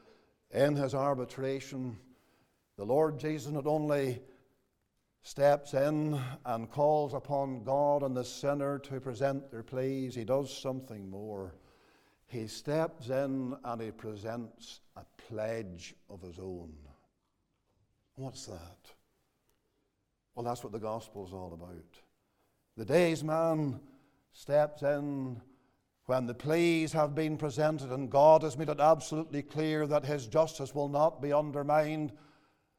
in 0.52 0.76
his 0.76 0.94
arbitration, 0.94 1.98
the 2.76 2.86
Lord 2.86 3.18
Jesus 3.18 3.50
not 3.50 3.66
only 3.66 4.22
steps 5.24 5.74
in 5.74 6.20
and 6.46 6.70
calls 6.70 7.12
upon 7.12 7.64
God 7.64 8.04
and 8.04 8.16
the 8.16 8.24
sinner 8.24 8.78
to 8.78 9.00
present 9.00 9.50
their 9.50 9.64
pleas, 9.64 10.14
he 10.14 10.22
does 10.22 10.56
something 10.56 11.10
more. 11.10 11.56
He 12.34 12.48
steps 12.48 13.10
in 13.10 13.56
and 13.62 13.80
he 13.80 13.92
presents 13.92 14.80
a 14.96 15.04
pledge 15.28 15.94
of 16.10 16.20
his 16.20 16.40
own. 16.40 16.72
What's 18.16 18.46
that? 18.46 18.90
Well, 20.34 20.44
that's 20.44 20.64
what 20.64 20.72
the 20.72 20.80
gospel 20.80 21.24
is 21.24 21.32
all 21.32 21.52
about. 21.54 22.00
The 22.76 22.84
daysman 22.84 23.78
steps 24.32 24.82
in 24.82 25.40
when 26.06 26.26
the 26.26 26.34
pleas 26.34 26.92
have 26.92 27.14
been 27.14 27.36
presented 27.36 27.92
and 27.92 28.10
God 28.10 28.42
has 28.42 28.58
made 28.58 28.68
it 28.68 28.80
absolutely 28.80 29.42
clear 29.42 29.86
that 29.86 30.04
His 30.04 30.26
justice 30.26 30.74
will 30.74 30.88
not 30.88 31.22
be 31.22 31.32
undermined, 31.32 32.10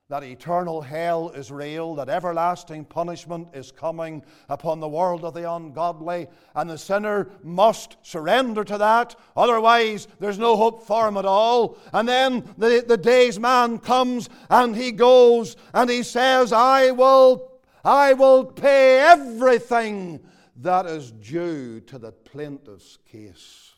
that 0.07 0.23
eternal 0.23 0.81
hell 0.81 1.29
is 1.29 1.49
real, 1.49 1.95
that 1.95 2.09
everlasting 2.09 2.85
punishment 2.85 3.47
is 3.55 3.71
coming 3.71 4.23
upon 4.49 4.79
the 4.79 4.87
world 4.87 5.25
of 5.25 5.33
the 5.33 5.51
ungodly, 5.51 6.27
and 6.53 6.69
the 6.69 6.77
sinner 6.77 7.27
must 7.43 7.97
surrender 8.03 8.63
to 8.63 8.77
that, 8.77 9.15
otherwise, 9.35 10.07
there's 10.19 10.37
no 10.37 10.55
hope 10.55 10.85
for 10.85 11.07
him 11.07 11.17
at 11.17 11.25
all. 11.25 11.77
And 11.91 12.07
then 12.07 12.47
the, 12.57 12.85
the 12.87 12.97
daysman 12.97 13.79
comes 13.79 14.29
and 14.49 14.75
he 14.75 14.91
goes 14.91 15.55
and 15.73 15.89
he 15.89 16.03
says, 16.03 16.53
I 16.53 16.91
will, 16.91 17.51
I 17.83 18.13
will 18.13 18.45
pay 18.45 18.99
everything 18.99 20.19
that 20.57 20.85
is 20.85 21.11
due 21.11 21.79
to 21.81 21.97
the 21.97 22.11
plaintiff's 22.11 22.99
case. 23.11 23.71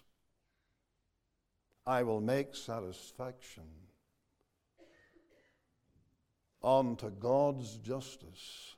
I 1.85 2.03
will 2.03 2.19
make 2.19 2.53
satisfaction 2.53 3.63
unto 6.63 7.09
God's 7.09 7.77
justice. 7.77 8.75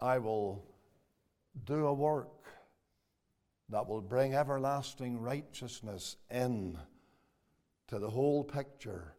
I 0.00 0.18
will 0.18 0.64
do 1.64 1.86
a 1.86 1.94
work 1.94 2.44
that 3.68 3.88
will 3.88 4.00
bring 4.00 4.34
everlasting 4.34 5.20
righteousness 5.20 6.16
in 6.30 6.78
to 7.88 7.98
the 7.98 8.10
whole 8.10 8.42
picture 8.42 9.14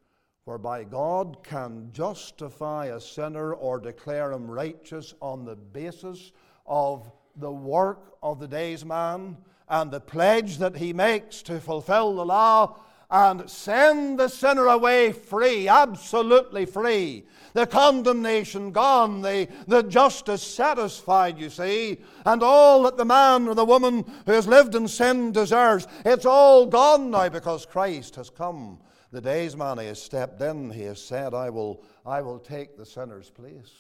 whereby 0.46 0.84
God 0.84 1.38
can 1.44 1.90
justify 1.94 2.88
a 2.88 3.00
sinner 3.00 3.54
or 3.54 3.80
declare 3.80 4.32
him 4.34 4.50
righteous 4.50 5.14
on 5.22 5.46
the 5.46 5.56
basis 5.56 6.32
of 6.66 7.10
the 7.38 7.52
work 7.52 8.18
of 8.22 8.40
the 8.40 8.48
daysman 8.48 9.38
and 9.70 9.90
the 9.90 10.02
pledge 10.02 10.58
that 10.58 10.76
he 10.76 10.92
makes 10.92 11.42
to 11.44 11.60
fulfill 11.60 12.16
the 12.16 12.26
law 12.26 12.78
and 13.14 13.50
send 13.50 14.20
the 14.20 14.28
sinner 14.28 14.66
away 14.66 15.14
free, 15.14 15.70
absolutely 15.70 16.66
free. 16.66 17.24
The 17.54 17.66
condemnation 17.66 18.72
gone, 18.72 19.22
the, 19.22 19.48
the 19.68 19.84
justice 19.84 20.44
satisfied, 20.44 21.40
you 21.40 21.50
see, 21.50 22.02
and 22.26 22.44
all 22.44 22.84
that 22.84 22.98
the 22.98 23.06
man 23.06 23.48
or 23.48 23.56
the 23.56 23.64
woman 23.64 24.04
who 24.26 24.34
has 24.34 24.48
lived 24.48 24.76
in 24.76 24.90
sin 24.90 25.32
deserves. 25.32 25.88
It's 26.04 26.26
all 26.26 26.66
gone 26.66 27.12
now 27.12 27.30
because 27.30 27.66
Christ 27.66 28.16
has 28.18 28.30
come 28.30 28.80
the 29.14 29.22
daysman 29.22 29.78
has 29.78 30.02
stepped 30.02 30.42
in, 30.42 30.72
he 30.72 30.82
has 30.82 31.00
said, 31.00 31.36
I 31.36 31.52
will, 31.52 31.84
I 32.04 32.24
will 32.24 32.40
take 32.40 32.76
the 32.76 32.86
sinner's 32.86 33.30
place. 33.30 33.72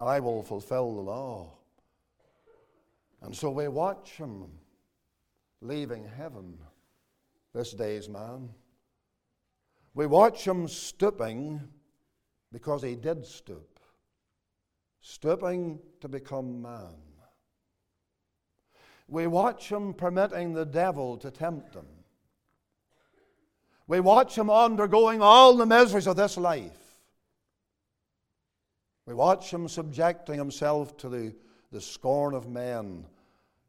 I 0.00 0.20
will 0.20 0.44
fulfill 0.44 0.94
the 0.94 1.00
law. 1.00 1.54
And 3.22 3.34
so 3.34 3.50
we 3.50 3.66
watch 3.66 4.12
him 4.12 4.44
leaving 5.60 6.08
heaven, 6.16 6.58
this 7.56 7.72
daysman. 7.72 8.50
We 9.94 10.06
watch 10.06 10.46
him 10.46 10.68
stooping 10.68 11.62
because 12.52 12.82
he 12.82 12.94
did 12.96 13.24
stoop, 13.24 13.80
stooping 15.00 15.80
to 16.02 16.08
become 16.08 16.60
man. 16.60 16.94
We 19.08 19.26
watch 19.26 19.70
him 19.70 19.94
permitting 19.94 20.52
the 20.52 20.66
devil 20.66 21.16
to 21.16 21.30
tempt 21.30 21.74
him. 21.74 21.86
We 23.86 24.00
watch 24.00 24.36
him 24.36 24.50
undergoing 24.50 25.22
all 25.22 25.56
the 25.56 25.64
miseries 25.64 26.06
of 26.06 26.16
this 26.16 26.36
life. 26.36 27.00
We 29.06 29.14
watch 29.14 29.50
him 29.50 29.66
subjecting 29.68 30.36
himself 30.36 30.96
to 30.98 31.08
the, 31.08 31.34
the 31.72 31.80
scorn 31.80 32.34
of 32.34 32.50
men, 32.50 33.06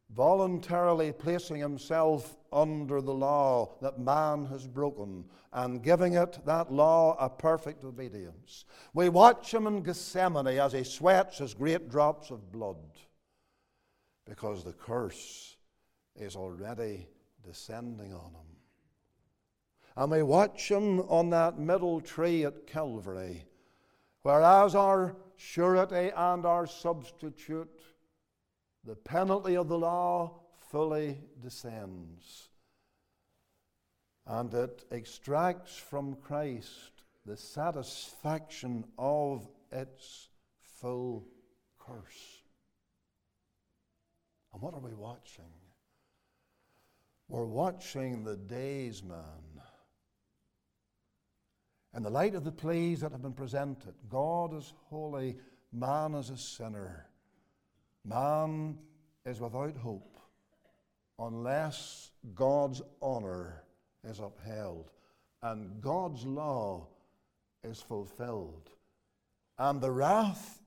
voluntarily 0.10 1.12
placing 1.12 1.58
himself 1.58 2.38
under 2.52 3.02
the 3.02 3.14
law 3.14 3.76
that 3.82 4.00
man 4.00 4.46
has 4.46 4.68
broken 4.68 5.26
and 5.54 5.84
giving 5.84 6.14
it, 6.14 6.40
that 6.46 6.72
law, 6.72 7.16
a 7.20 7.30
perfect 7.30 7.84
obedience. 7.84 8.66
We 8.94 9.10
watch 9.10 9.54
him 9.54 9.68
in 9.68 9.84
Gethsemane 9.84 10.48
as 10.48 10.74
he 10.74 10.84
sweats 10.84 11.40
his 11.40 11.54
great 11.54 11.90
drops 11.90 12.32
of 12.32 12.52
blood 12.52 12.78
because 14.26 14.64
the 14.64 14.74
curse 14.74 15.58
is 16.16 16.36
already 16.36 17.08
descending 17.46 18.14
on 18.14 18.32
him. 18.32 18.48
And 19.96 20.12
we 20.12 20.24
watch 20.24 20.70
him 20.70 21.02
on 21.02 21.30
that 21.32 21.58
middle 21.58 22.02
tree 22.02 22.46
at 22.46 22.68
Calvary, 22.68 23.46
where 24.22 24.44
as 24.44 24.76
our 24.76 25.16
surety 25.38 26.12
and 26.16 26.46
our 26.46 26.68
substitute, 26.68 27.77
the 28.88 28.96
penalty 28.96 29.56
of 29.56 29.68
the 29.68 29.78
law 29.78 30.40
fully 30.72 31.20
descends. 31.42 32.48
And 34.26 34.54
it 34.54 34.86
extracts 34.92 35.76
from 35.76 36.16
Christ 36.16 37.04
the 37.26 37.36
satisfaction 37.36 38.86
of 38.98 39.48
its 39.72 40.30
full 40.62 41.28
curse. 41.78 42.42
And 44.54 44.62
what 44.62 44.74
are 44.74 44.80
we 44.80 44.94
watching? 44.94 45.52
We're 47.28 47.46
watching 47.46 48.24
the 48.24 48.38
daysman 48.38 49.62
in 51.94 52.04
the 52.04 52.10
light 52.10 52.36
of 52.36 52.44
the 52.44 52.52
pleas 52.52 53.02
that 53.02 53.12
have 53.12 53.24
been 53.24 53.34
presented, 53.34 53.96
God 54.08 54.56
is 54.56 54.72
holy, 54.86 55.36
man 55.74 56.14
is 56.14 56.30
a 56.30 56.38
sinner. 56.38 57.08
Man 58.08 58.78
is 59.26 59.42
without 59.42 59.76
hope 59.76 60.18
unless 61.20 62.12
God's 62.34 62.82
honor 63.02 63.64
is 64.08 64.20
upheld, 64.20 64.92
and 65.42 65.82
God's 65.82 66.26
law 66.26 66.88
is 67.64 67.82
fulfilled. 67.82 68.70
And 69.60 69.82
the 69.82 69.92
wrath 69.92 70.62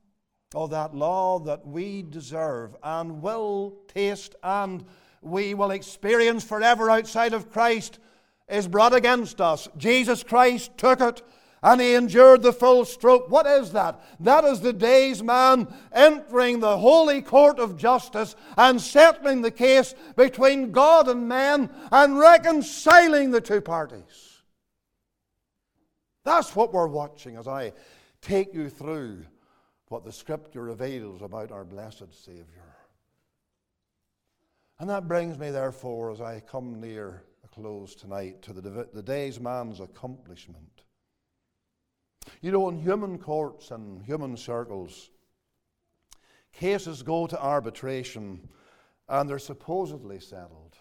of 0.55 0.71
that 0.71 0.95
law 0.95 1.39
that 1.39 1.67
we 1.67 2.03
deserve 2.03 2.77
and 2.83 3.23
will 3.23 3.77
taste 3.89 4.35
and 4.43 4.85
we 5.23 5.55
will 5.55 5.71
experience 5.71 6.45
forever 6.45 6.91
outside 6.91 7.33
of 7.33 7.51
Christ 7.51 8.01
is 8.49 8.67
brought 8.67 8.95
against 8.95 9.41
us. 9.41 9.69
Jesus 9.77 10.23
Christ 10.23 10.77
took 10.77 11.01
it 11.01 11.23
and 11.63 11.81
he 11.81 11.95
endured 11.95 12.43
the 12.43 12.53
full 12.53 12.85
stroke. 12.85 13.31
What 13.31 13.47
is 13.47 13.73
that? 13.73 14.01
That 14.21 14.45
is 14.45 14.61
the 14.61 14.73
daysman 14.73 15.69
entering 15.93 16.61
the 16.61 16.79
holy 16.79 17.21
court 17.21 17.59
of 17.59 17.77
justice 17.77 18.35
and 18.57 18.81
settling 18.81 19.43
the 19.43 19.51
case 19.51 19.95
between 20.17 20.73
God 20.73 21.09
and 21.09 21.29
man 21.29 21.71
and 21.93 22.19
reconciling 22.19 23.31
the 23.31 23.41
two 23.41 23.61
parties. 23.61 24.43
That's 26.25 26.55
what 26.57 26.73
we're 26.73 26.87
watching 26.87 27.37
as 27.37 27.49
I 27.49 27.73
take 28.23 28.55
you 28.55 28.69
through 28.69 29.25
what 29.89 30.05
the 30.05 30.13
scripture 30.13 30.63
reveals 30.63 31.21
about 31.21 31.51
our 31.51 31.65
blessed 31.65 32.25
Savior. 32.25 32.47
And 34.79 34.89
that 34.89 35.09
brings 35.09 35.37
me, 35.39 35.51
therefore, 35.51 36.11
as 36.11 36.23
I 36.23 36.41
come 36.41 36.81
near 36.81 37.25
a 37.45 37.49
close 37.49 37.95
tonight, 37.95 38.41
to 38.43 38.55
the, 38.55 38.89
the 38.95 39.03
daysman's 39.03 39.81
accomplishment. 39.81 40.80
You 42.41 42.53
know, 42.53 42.69
in 42.69 42.79
human 42.79 43.19
courts 43.19 43.71
and 43.71 44.03
human 44.03 44.37
circles, 44.37 45.11
cases 46.53 47.03
go 47.03 47.27
to 47.27 47.41
arbitration 47.41 48.49
and 49.09 49.29
they're 49.29 49.39
supposedly 49.39 50.21
settled. 50.21 50.77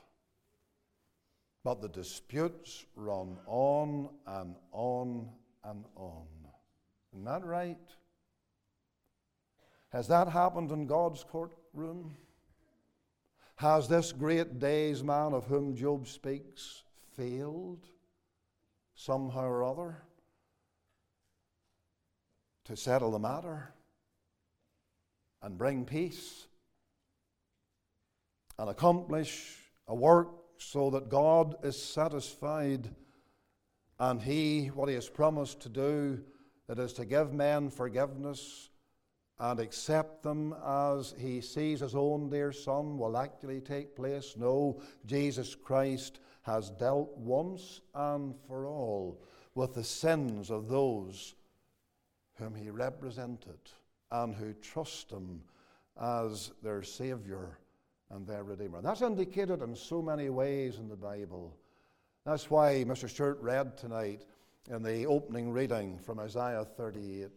But 1.63 1.81
the 1.81 1.89
disputes 1.89 2.85
run 2.95 3.37
on 3.45 4.09
and 4.25 4.55
on 4.71 5.29
and 5.63 5.85
on. 5.95 6.27
Isn't 7.11 7.25
that 7.25 7.43
right? 7.43 7.77
Has 9.89 10.07
that 10.07 10.29
happened 10.29 10.71
in 10.71 10.85
God's 10.85 11.23
courtroom? 11.23 12.15
Has 13.55 13.89
this 13.89 14.13
great 14.13 14.59
daysman 14.59 15.33
of 15.33 15.45
whom 15.45 15.75
Job 15.75 16.07
speaks 16.07 16.83
failed 17.17 17.85
somehow 18.95 19.45
or 19.45 19.63
other? 19.65 19.97
To 22.69 22.77
settle 22.77 23.09
the 23.09 23.17
matter 23.17 23.73
and 25.41 25.57
bring 25.57 25.85
peace 25.85 26.45
and 28.59 28.69
accomplish 28.69 29.57
a 29.87 29.95
work 29.95 30.27
so 30.59 30.91
that 30.91 31.09
God 31.09 31.55
is 31.63 31.81
satisfied 31.81 32.93
and 33.97 34.21
He, 34.21 34.67
what 34.67 34.87
He 34.87 34.93
has 34.93 35.09
promised 35.09 35.61
to 35.61 35.69
do, 35.69 36.21
that 36.67 36.77
is 36.77 36.93
to 36.93 37.05
give 37.05 37.33
men 37.33 37.71
forgiveness 37.71 38.69
and 39.39 39.59
accept 39.59 40.21
them 40.21 40.53
as 40.63 41.15
He 41.17 41.41
sees 41.41 41.79
His 41.79 41.95
own 41.95 42.29
dear 42.29 42.51
Son, 42.51 42.99
will 42.99 43.17
actually 43.17 43.61
take 43.61 43.95
place. 43.95 44.35
No, 44.37 44.79
Jesus 45.07 45.55
Christ 45.55 46.19
has 46.43 46.69
dealt 46.69 47.17
once 47.17 47.81
and 47.95 48.35
for 48.47 48.67
all 48.67 49.23
with 49.55 49.73
the 49.73 49.83
sins 49.83 50.51
of 50.51 50.67
those 50.67 51.33
whom 52.39 52.55
he 52.55 52.69
represented 52.69 53.59
and 54.11 54.33
who 54.33 54.53
trust 54.53 55.11
him 55.11 55.41
as 56.01 56.51
their 56.63 56.81
Savior 56.81 57.59
and 58.09 58.25
their 58.25 58.43
Redeemer. 58.43 58.81
That's 58.81 59.01
indicated 59.01 59.61
in 59.61 59.75
so 59.75 60.01
many 60.01 60.29
ways 60.29 60.77
in 60.77 60.87
the 60.89 60.95
Bible. 60.95 61.55
That's 62.25 62.49
why 62.49 62.83
Mr. 62.87 63.09
Stewart 63.09 63.39
read 63.41 63.77
tonight 63.77 64.23
in 64.69 64.81
the 64.81 65.05
opening 65.05 65.51
reading 65.51 65.99
from 65.99 66.19
Isaiah 66.19 66.65
38, 66.65 67.29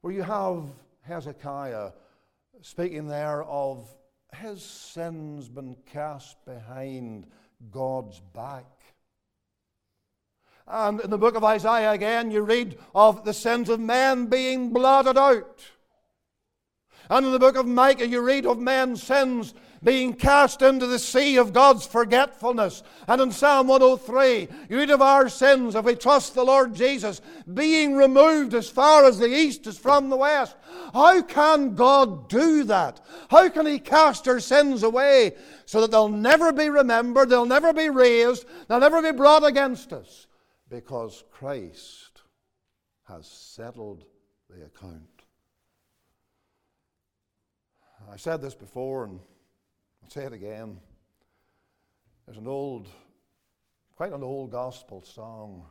where 0.00 0.12
you 0.12 0.22
have 0.22 0.68
Hezekiah 1.02 1.92
speaking 2.62 3.06
there 3.06 3.44
of 3.44 3.88
his 4.34 4.62
sins 4.62 5.48
been 5.48 5.76
cast 5.86 6.44
behind 6.44 7.26
God's 7.70 8.20
back. 8.34 8.75
And 10.68 11.00
in 11.00 11.10
the 11.10 11.18
book 11.18 11.36
of 11.36 11.44
Isaiah 11.44 11.92
again, 11.92 12.30
you 12.30 12.42
read 12.42 12.78
of 12.94 13.24
the 13.24 13.34
sins 13.34 13.68
of 13.68 13.78
men 13.78 14.26
being 14.26 14.72
blotted 14.72 15.16
out. 15.16 15.64
And 17.08 17.24
in 17.24 17.32
the 17.32 17.38
book 17.38 17.56
of 17.56 17.66
Micah, 17.66 18.08
you 18.08 18.20
read 18.20 18.46
of 18.46 18.58
men's 18.58 19.02
sins 19.02 19.54
being 19.84 20.14
cast 20.14 20.62
into 20.62 20.88
the 20.88 20.98
sea 20.98 21.36
of 21.36 21.52
God's 21.52 21.86
forgetfulness. 21.86 22.82
And 23.06 23.20
in 23.20 23.30
Psalm 23.30 23.68
103, 23.68 24.48
you 24.68 24.78
read 24.78 24.90
of 24.90 25.02
our 25.02 25.28
sins, 25.28 25.76
if 25.76 25.84
we 25.84 25.94
trust 25.94 26.34
the 26.34 26.44
Lord 26.44 26.74
Jesus, 26.74 27.20
being 27.54 27.94
removed 27.94 28.54
as 28.54 28.68
far 28.68 29.04
as 29.04 29.18
the 29.18 29.32
east 29.32 29.68
is 29.68 29.78
from 29.78 30.08
the 30.08 30.16
west. 30.16 30.56
How 30.92 31.22
can 31.22 31.76
God 31.76 32.28
do 32.28 32.64
that? 32.64 33.00
How 33.30 33.48
can 33.48 33.66
He 33.66 33.78
cast 33.78 34.26
our 34.26 34.40
sins 34.40 34.82
away 34.82 35.36
so 35.66 35.80
that 35.82 35.92
they'll 35.92 36.08
never 36.08 36.52
be 36.52 36.68
remembered, 36.68 37.28
they'll 37.28 37.46
never 37.46 37.72
be 37.72 37.88
raised, 37.88 38.44
they'll 38.66 38.80
never 38.80 39.00
be 39.00 39.16
brought 39.16 39.44
against 39.44 39.92
us? 39.92 40.26
Because 40.68 41.24
Christ 41.30 42.22
has 43.04 43.26
settled 43.26 44.04
the 44.50 44.64
account. 44.64 45.22
I 48.10 48.16
said 48.16 48.42
this 48.42 48.54
before 48.54 49.04
and 49.04 49.20
I'll 50.02 50.10
say 50.10 50.24
it 50.24 50.32
again. 50.32 50.78
There's 52.26 52.38
an 52.38 52.46
old, 52.46 52.88
quite 53.96 54.12
an 54.12 54.22
old 54.22 54.50
gospel 54.50 55.02
song, 55.02 55.64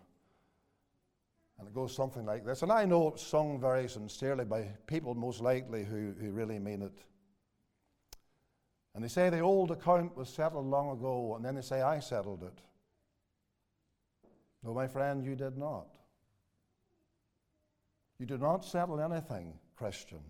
and 1.59 1.67
it 1.67 1.73
goes 1.73 1.95
something 1.95 2.25
like 2.25 2.45
this. 2.45 2.61
And 2.61 2.71
I 2.71 2.85
know 2.85 3.09
it's 3.09 3.25
sung 3.25 3.59
very 3.59 3.87
sincerely 3.87 4.45
by 4.45 4.69
people 4.87 5.15
most 5.15 5.41
likely 5.41 5.83
who, 5.83 6.13
who 6.19 6.31
really 6.31 6.59
mean 6.59 6.81
it. 6.81 7.03
And 8.93 9.03
they 9.03 9.09
say 9.09 9.29
the 9.29 9.39
old 9.39 9.71
account 9.71 10.15
was 10.15 10.29
settled 10.29 10.65
long 10.65 10.97
ago, 10.97 11.35
and 11.35 11.43
then 11.43 11.55
they 11.55 11.61
say, 11.61 11.81
I 11.81 11.99
settled 11.99 12.43
it. 12.43 12.61
No, 14.65 14.73
my 14.73 14.87
friend, 14.87 15.23
you 15.23 15.35
did 15.35 15.59
not. 15.59 15.95
You 18.17 18.25
did 18.25 18.41
not 18.41 18.65
settle 18.65 18.99
anything, 18.99 19.53
Christian. 19.75 20.23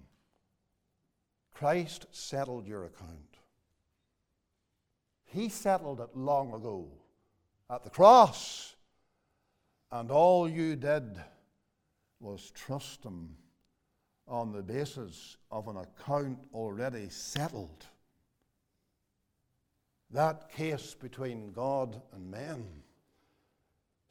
Christ 1.53 2.07
settled 2.11 2.67
your 2.67 2.83
account. 2.83 3.37
He 5.23 5.47
settled 5.47 6.01
it 6.01 6.09
long 6.15 6.53
ago 6.53 6.89
at 7.69 7.85
the 7.85 7.89
cross. 7.89 8.75
And 9.89 10.11
all 10.11 10.49
you 10.49 10.75
did 10.75 11.17
was 12.19 12.51
trust 12.51 13.05
Him 13.05 13.37
on 14.27 14.51
the 14.51 14.63
basis 14.63 15.37
of 15.49 15.69
an 15.69 15.77
account 15.77 16.39
already 16.53 17.07
settled. 17.07 17.85
That 20.11 20.51
case 20.51 20.93
between 20.93 21.53
God 21.53 22.01
and 22.11 22.29
men 22.29 22.65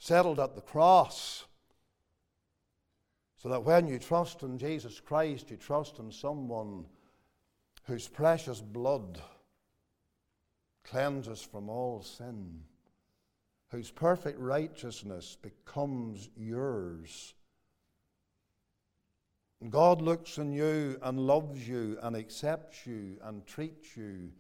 settled 0.05 0.39
at 0.39 0.55
the 0.55 0.61
cross. 0.61 1.47
So 3.39 3.49
that 3.49 3.65
when 3.65 3.89
you 3.89 3.99
trust 3.99 4.43
in 4.43 4.59
Jesus 4.59 5.01
Christ, 5.01 5.51
you 5.51 5.57
trust 5.57 5.99
in 5.99 6.13
someone 6.13 6.85
whose 7.85 8.07
precious 8.07 8.61
blood 8.61 9.19
cleanses 10.85 11.41
from 11.41 11.71
all 11.71 12.03
sin, 12.03 12.61
whose 13.71 13.91
perfect 13.91 14.39
righteousness 14.39 15.39
becomes 15.41 16.29
yours. 16.37 17.33
God 19.71 20.03
looks 20.03 20.39
on 20.39 20.53
you 20.53 20.99
and 21.03 21.19
loves 21.19 21.67
you 21.67 21.97
and 22.03 22.15
accepts 22.15 22.87
you 22.87 23.17
and 23.23 23.47
treats 23.47 23.97
you 23.97 24.33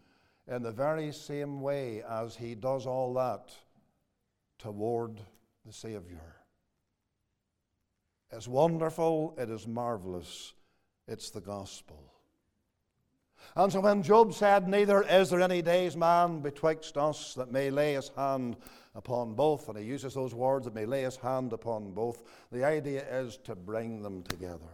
in 0.47 0.63
the 0.63 0.73
very 0.73 1.11
same 1.11 1.63
way 1.63 2.03
as 2.07 2.37
He 2.37 2.55
does 2.55 2.85
all 2.85 3.15
that 3.15 3.51
toward 4.59 5.23
the 5.65 5.73
Savior. 5.73 6.37
It's 8.31 8.49
wonderful, 8.49 9.35
it 9.39 9.49
is 9.49 9.67
marvelous, 9.67 10.55
it's 11.07 11.31
the 11.31 11.41
gospel. 11.41 12.13
And 13.57 13.73
so 13.73 13.81
when 13.81 14.03
Job 14.03 14.35
said, 14.35 14.69
Neither 14.69 15.03
is 15.03 15.31
there 15.31 15.41
any 15.41 15.63
daysman 15.63 16.41
betwixt 16.41 16.97
us 16.97 17.35
that 17.35 17.53
may 17.53 17.71
lay 17.71 17.95
his 17.95 18.09
hand 18.17 18.57
upon 18.95 19.35
both, 19.35 19.69
and 19.69 19.79
he 19.79 19.85
uses 19.85 20.15
those 20.15 20.35
words 20.35 20.65
that 20.65 20.75
may 20.75 20.87
lay 20.87 21.03
his 21.03 21.17
hand 21.17 21.53
upon 21.53 21.93
both, 21.93 22.23
the 22.51 22.65
idea 22.65 23.05
is 23.21 23.37
to 23.45 23.55
bring 23.55 24.03
them 24.03 24.23
together. 24.25 24.65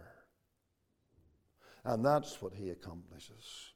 And 1.83 2.05
that's 2.05 2.41
what 2.41 2.53
he 2.53 2.69
accomplishes. 2.69 3.73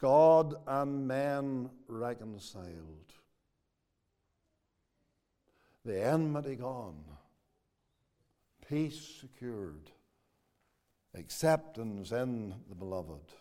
God 0.00 0.54
and 0.66 1.06
men 1.06 1.70
reconciled 1.86 3.12
the 5.84 6.04
enmity 6.04 6.56
gone, 6.56 7.04
peace 8.68 9.20
secured, 9.20 9.90
acceptance 11.14 12.12
in 12.12 12.54
the 12.68 12.74
beloved. 12.74 13.32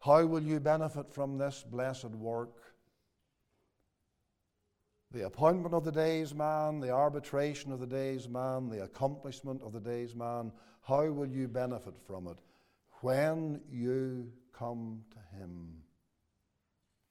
How 0.00 0.26
will 0.26 0.42
you 0.42 0.60
benefit 0.60 1.12
from 1.12 1.38
this 1.38 1.64
blessed 1.66 2.10
work? 2.10 2.74
the 5.14 5.26
appointment 5.26 5.72
of 5.72 5.84
the 5.84 5.92
daysman, 5.92 6.80
the 6.80 6.90
arbitration 6.90 7.72
of 7.72 7.78
the 7.78 7.86
daysman, 7.86 8.68
the 8.68 8.82
accomplishment 8.82 9.62
of 9.62 9.72
the 9.72 9.80
daysman, 9.80 10.52
how 10.82 11.06
will 11.06 11.28
you 11.28 11.46
benefit 11.46 11.94
from 12.04 12.26
it 12.26 12.38
when 13.00 13.60
you 13.70 14.30
come 14.52 15.04
to 15.10 15.38
him 15.38 15.82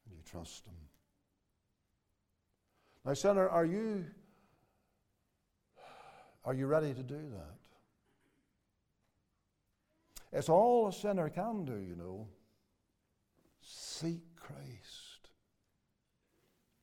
and 0.05 0.13
you 0.13 0.21
trust 0.29 0.65
him? 0.65 0.75
Now, 3.05 3.13
sinner, 3.13 3.49
are 3.49 3.65
you, 3.65 4.05
are 6.45 6.53
you 6.53 6.67
ready 6.67 6.93
to 6.93 7.03
do 7.03 7.19
that? 7.31 7.57
It's 10.31 10.49
all 10.49 10.87
a 10.87 10.93
sinner 10.93 11.29
can 11.29 11.65
do, 11.65 11.77
you 11.77 11.95
know. 11.95 12.27
Seek 13.61 14.21
Christ. 14.35 15.29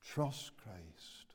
Trust 0.04 0.52
Christ. 0.56 1.34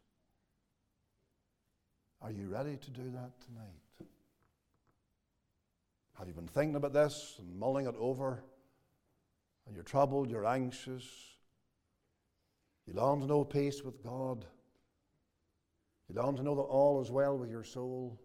Are 2.22 2.32
you 2.32 2.48
ready 2.48 2.78
to 2.78 2.92
do 2.92 3.04
that 3.12 3.32
tonight? 3.46 4.10
Have 6.18 6.28
you 6.28 6.34
been 6.34 6.48
thinking 6.48 6.76
about 6.76 6.94
this 6.94 7.36
and 7.40 7.60
mulling 7.60 7.88
it 7.88 7.96
over? 8.00 8.44
And 9.66 9.76
you're 9.76 9.84
troubled, 9.84 10.30
you're 10.30 10.46
anxious, 10.46 11.06
you 12.86 12.94
long 12.94 13.20
to 13.22 13.28
know 13.28 13.44
peace 13.44 13.82
with 13.84 14.04
God. 14.04 14.46
You 16.08 16.16
long 16.16 16.36
to 16.38 16.44
know 16.44 16.56
that 16.56 16.62
all 16.62 17.02
is 17.02 17.10
well 17.10 17.38
with 17.38 17.50
your 17.50 17.64
soul. 17.64 18.20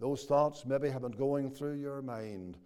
Those 0.00 0.24
thoughts 0.24 0.66
maybe 0.66 0.90
have 0.90 1.02
been 1.02 1.12
going 1.12 1.50
through 1.50 1.80
your 1.80 2.02
mind. 2.02 2.58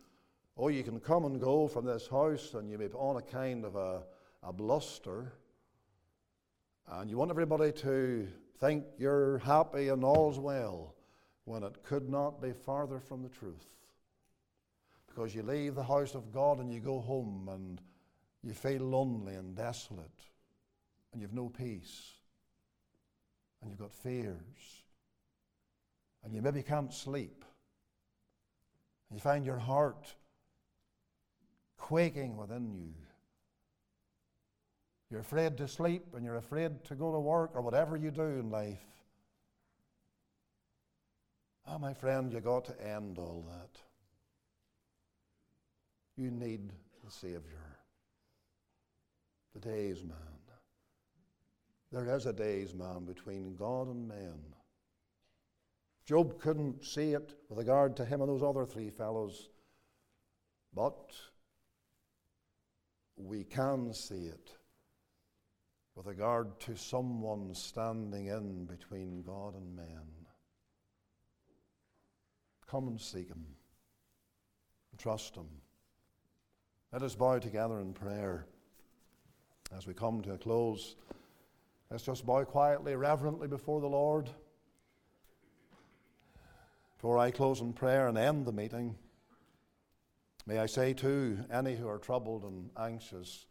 Oh, 0.57 0.68
you 0.68 0.83
can 0.83 0.99
come 1.01 1.27
and 1.27 1.39
go 1.39 1.68
from 1.68 1.85
this 1.85 2.09
house 2.09 2.55
and 2.55 2.70
you 2.70 2.79
may 2.79 2.87
be 2.87 2.95
on 2.95 3.16
a 3.16 3.22
kind 3.22 3.64
of 3.64 3.77
a, 3.77 4.03
a 4.43 4.53
bluster. 4.53 5.35
And 6.89 7.11
you 7.11 7.18
want 7.18 7.31
everybody 7.31 7.72
to 7.72 8.27
think 8.59 8.85
you're 8.97 9.39
happy 9.39 9.89
and 9.89 10.03
all's 10.03 10.39
well 10.39 10.95
when 11.45 11.62
it 11.62 11.83
could 11.83 12.09
not 12.09 12.41
be 12.41 12.53
farther 12.53 12.99
from 12.99 13.22
the 13.22 13.29
truth. 13.29 13.74
Because 15.07 15.35
you 15.35 15.43
leave 15.43 15.74
the 15.74 15.85
house 15.85 16.14
of 16.14 16.33
God 16.33 16.59
and 16.61 16.72
you 16.72 16.81
go 16.81 17.01
home 17.01 17.51
and 17.53 17.81
you 18.43 18.55
feel 18.55 18.83
lonely 18.83 19.35
and 19.35 19.55
desolate 19.55 20.22
and 21.12 21.20
you've 21.20 21.35
no 21.35 21.51
peace 21.51 22.16
and 23.61 23.71
you've 23.71 23.79
got 23.79 23.93
fears 23.93 24.83
and 26.25 26.35
you 26.35 26.43
maybe 26.43 26.63
can't 26.63 26.93
sleep. 26.93 27.45
And 29.09 29.17
you 29.17 29.21
find 29.21 29.45
your 29.45 29.59
heart 29.59 30.15
quaking 31.77 32.37
within 32.37 32.75
you. 32.75 32.95
You're 35.11 35.21
afraid 35.21 35.57
to 35.59 35.69
sleep 35.69 36.03
and 36.15 36.25
you're 36.25 36.37
afraid 36.37 36.85
to 36.85 36.95
go 36.97 37.13
to 37.13 37.21
work 37.21 37.53
or 37.55 37.61
whatever 37.61 37.97
you 37.97 38.11
do 38.11 38.23
in 38.23 38.51
life. 38.51 38.85
Oh, 41.69 41.79
my 41.79 41.95
friend, 41.95 42.33
you 42.33 42.41
got 42.41 42.65
to 42.67 42.87
end 42.87 43.19
all 43.19 43.45
that. 43.49 43.81
You 46.17 46.31
need 46.31 46.73
the 47.05 47.11
Savior, 47.11 47.77
today's 49.53 50.03
man. 50.03 50.36
There 51.97 52.14
is 52.14 52.26
a 52.26 52.32
daysman 52.34 53.07
between 53.07 53.57
God 53.57 53.88
and 53.88 54.07
men. 54.07 54.38
Job 56.05 56.38
couldn't 56.38 56.84
see 56.84 57.14
it 57.14 57.32
with 57.49 57.57
regard 57.57 57.97
to 57.97 58.05
him 58.05 58.20
and 58.20 58.28
those 58.28 58.42
other 58.42 58.66
three 58.66 58.90
fellows, 58.90 59.49
but 60.74 61.14
we 63.16 63.44
can 63.44 63.94
see 63.94 64.26
it 64.26 64.51
with 65.94 66.05
regard 66.05 66.61
to 66.61 66.76
someone 66.76 67.55
standing 67.55 68.26
in 68.26 68.66
between 68.66 69.22
God 69.22 69.55
and 69.55 69.74
men. 69.74 70.05
Come 72.66 72.88
and 72.88 73.01
seek 73.01 73.28
him. 73.28 73.47
Trust 74.99 75.34
him. 75.34 75.49
Let 76.92 77.03
us 77.03 77.14
bow 77.14 77.38
together 77.38 77.80
in 77.80 77.94
prayer 77.94 78.44
as 79.74 79.86
we 79.86 79.94
come 79.94 80.20
to 80.20 80.34
a 80.34 80.38
close. 80.38 80.94
Let's 81.91 82.03
just 82.03 82.26
bow 82.26 82.45
quietly, 82.45 82.97
reverently 82.97 83.47
before 83.47 83.80
the 83.80 83.87
Lord. 83.87 84.28
Before 86.97 87.18
I 87.18 87.30
close 87.30 87.61
in 87.61 87.72
prayer 87.72 88.09
and 88.09 88.18
end 88.18 88.45
the 88.45 88.53
meeting, 88.53 88.97
may 90.47 90.59
I 90.59 90.66
say 90.66 90.95
to 90.95 91.39
any 91.51 91.76
who 91.76 91.89
are 91.89 91.99
troubled 91.99 92.43
and 92.43 92.70
anxious 92.76 93.47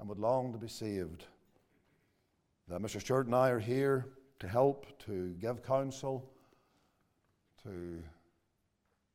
and 0.00 0.08
would 0.08 0.18
long 0.18 0.52
to 0.52 0.58
be 0.58 0.68
saved 0.68 1.26
that 2.68 2.80
Mr. 2.80 3.00
Stewart 3.00 3.26
and 3.26 3.34
I 3.34 3.50
are 3.50 3.58
here 3.58 4.06
to 4.40 4.48
help, 4.48 4.98
to 5.06 5.34
give 5.40 5.62
counsel, 5.62 6.28
to 7.62 8.02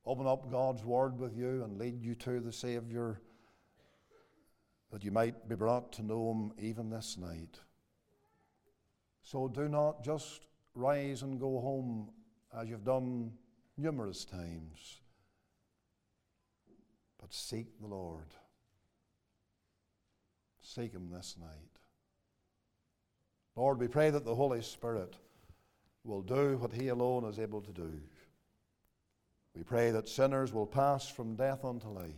open 0.05 0.27
up 0.27 0.49
God's 0.51 0.85
Word 0.85 1.17
with 1.19 1.35
you 1.35 1.63
and 1.63 1.77
lead 1.77 2.01
you 2.01 2.15
to 2.15 2.39
the 2.39 2.53
Saviour, 2.53 3.19
that 4.91 5.03
you 5.03 5.11
might 5.11 5.49
be 5.49 5.55
brought 5.55 5.91
to 5.93 6.03
know 6.03 6.31
Him 6.31 6.53
even 6.59 6.89
this 6.89 7.17
night. 7.17 7.59
So 9.29 9.49
do 9.49 9.67
not 9.67 10.05
just 10.05 10.47
rise 10.73 11.21
and 11.21 11.37
go 11.37 11.59
home 11.59 12.11
as 12.57 12.69
you've 12.69 12.85
done 12.85 13.33
numerous 13.77 14.23
times. 14.23 15.01
But 17.19 17.33
seek 17.33 17.77
the 17.81 17.87
Lord. 17.87 18.33
Seek 20.61 20.93
Him 20.93 21.09
this 21.11 21.35
night. 21.37 21.49
Lord, 23.57 23.81
we 23.81 23.89
pray 23.89 24.11
that 24.11 24.23
the 24.23 24.33
Holy 24.33 24.61
Spirit 24.61 25.17
will 26.05 26.21
do 26.21 26.55
what 26.59 26.71
He 26.71 26.87
alone 26.87 27.25
is 27.25 27.37
able 27.37 27.59
to 27.63 27.73
do. 27.73 27.99
We 29.53 29.63
pray 29.63 29.91
that 29.91 30.07
sinners 30.07 30.53
will 30.53 30.67
pass 30.67 31.09
from 31.09 31.35
death 31.35 31.65
unto 31.65 31.89
life 31.89 32.13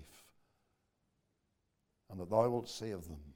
and 2.11 2.19
that 2.19 2.29
Thou 2.29 2.47
wilt 2.49 2.69
save 2.69 3.05
them. 3.07 3.33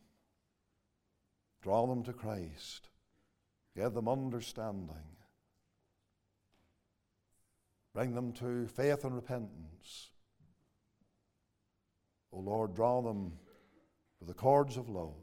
Draw 1.64 1.88
them 1.88 2.04
to 2.04 2.14
Christ. 2.14 2.90
Give 3.76 3.94
them 3.94 4.08
understanding. 4.08 4.96
Bring 7.94 8.16
them 8.16 8.34
to 8.34 8.68
faith 8.68 9.04
and 9.04 9.16
repentance. 9.16 10.10
O 12.32 12.40
Lord, 12.40 12.76
draw 12.76 13.02
them 13.02 13.34
with 14.20 14.28
the 14.28 14.34
cords 14.34 14.78
of 14.78 14.90
love. 14.90 15.14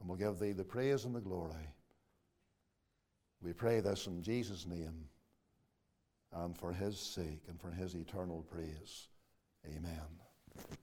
And 0.00 0.08
we'll 0.08 0.18
give 0.18 0.38
thee 0.38 0.52
the 0.52 0.64
praise 0.64 1.04
and 1.04 1.14
the 1.14 1.20
glory. 1.20 1.68
We 3.42 3.52
pray 3.52 3.80
this 3.80 4.06
in 4.06 4.22
Jesus' 4.22 4.66
name 4.66 5.06
and 6.32 6.56
for 6.56 6.72
his 6.72 6.98
sake 6.98 7.42
and 7.48 7.60
for 7.60 7.70
his 7.70 7.94
eternal 7.94 8.44
praise. 8.50 9.08
Amen. 9.66 10.76